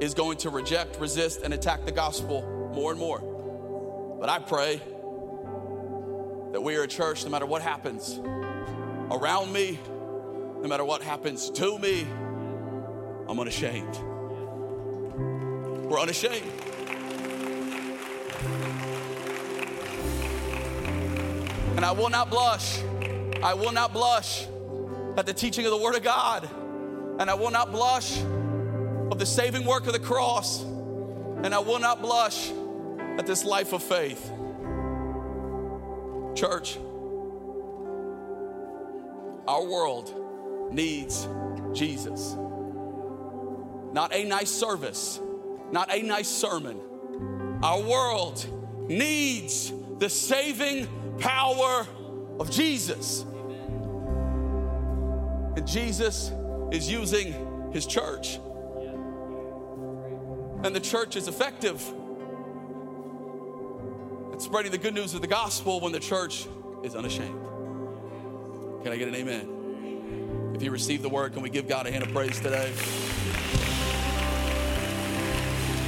is 0.00 0.14
going 0.14 0.38
to 0.38 0.50
reject, 0.50 0.98
resist, 1.00 1.42
and 1.42 1.52
attack 1.52 1.84
the 1.84 1.92
gospel 1.92 2.42
more 2.74 2.90
and 2.90 3.00
more. 3.00 3.20
But 4.20 4.28
I 4.28 4.38
pray 4.38 4.80
that 6.52 6.60
we 6.60 6.76
are 6.76 6.82
a 6.82 6.88
church, 6.88 7.24
no 7.24 7.30
matter 7.30 7.46
what 7.46 7.62
happens 7.62 8.18
around 9.10 9.52
me, 9.52 9.78
no 10.62 10.68
matter 10.68 10.84
what 10.84 11.02
happens 11.02 11.50
to 11.50 11.78
me, 11.78 12.06
I'm 13.28 13.38
unashamed. 13.38 13.96
We're 15.88 16.00
unashamed. 16.00 16.50
And 21.76 21.84
I 21.84 21.92
will 21.92 22.10
not 22.10 22.30
blush. 22.30 22.80
I 23.42 23.54
will 23.54 23.72
not 23.72 23.92
blush 23.92 24.46
at 25.18 25.26
the 25.26 25.34
teaching 25.34 25.64
of 25.64 25.72
the 25.72 25.76
Word 25.76 25.96
of 25.96 26.02
God. 26.04 26.48
And 27.18 27.28
I 27.28 27.34
will 27.34 27.50
not 27.50 27.72
blush 27.72 28.20
of 29.10 29.18
the 29.18 29.26
saving 29.26 29.64
work 29.64 29.86
of 29.88 29.92
the 29.92 29.98
cross. 29.98 30.62
And 30.62 31.52
I 31.54 31.58
will 31.58 31.80
not 31.80 32.00
blush 32.00 32.50
at 33.18 33.26
this 33.26 33.44
life 33.44 33.72
of 33.72 33.82
faith. 33.82 34.24
Church, 36.36 36.78
our 39.48 39.64
world 39.64 40.72
needs 40.72 41.26
Jesus. 41.72 42.36
Not 43.92 44.14
a 44.14 44.22
nice 44.22 44.50
service, 44.50 45.18
not 45.72 45.92
a 45.92 46.00
nice 46.02 46.28
sermon. 46.28 46.80
Our 47.62 47.80
world 47.80 48.46
needs 48.88 49.72
the 49.98 50.08
saving 50.08 50.86
power 51.18 51.86
of 52.38 52.52
Jesus. 52.52 53.24
And 55.58 55.66
Jesus 55.66 56.30
is 56.70 56.88
using 56.88 57.72
his 57.72 57.84
church. 57.84 58.38
And 60.62 60.66
the 60.66 60.78
church 60.78 61.16
is 61.16 61.26
effective 61.26 61.82
at 64.32 64.40
spreading 64.40 64.70
the 64.70 64.78
good 64.78 64.94
news 64.94 65.14
of 65.14 65.20
the 65.20 65.26
gospel 65.26 65.80
when 65.80 65.90
the 65.90 65.98
church 65.98 66.46
is 66.84 66.94
unashamed. 66.94 67.40
Can 68.84 68.92
I 68.92 68.96
get 68.96 69.08
an 69.08 69.16
amen? 69.16 70.52
If 70.54 70.62
you 70.62 70.70
receive 70.70 71.02
the 71.02 71.08
word, 71.08 71.32
can 71.32 71.42
we 71.42 71.50
give 71.50 71.66
God 71.66 71.88
a 71.88 71.90
hand 71.90 72.04
of 72.04 72.12
praise 72.12 72.38
today? 72.38 72.72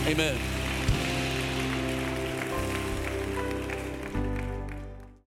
Amen. 0.08 0.36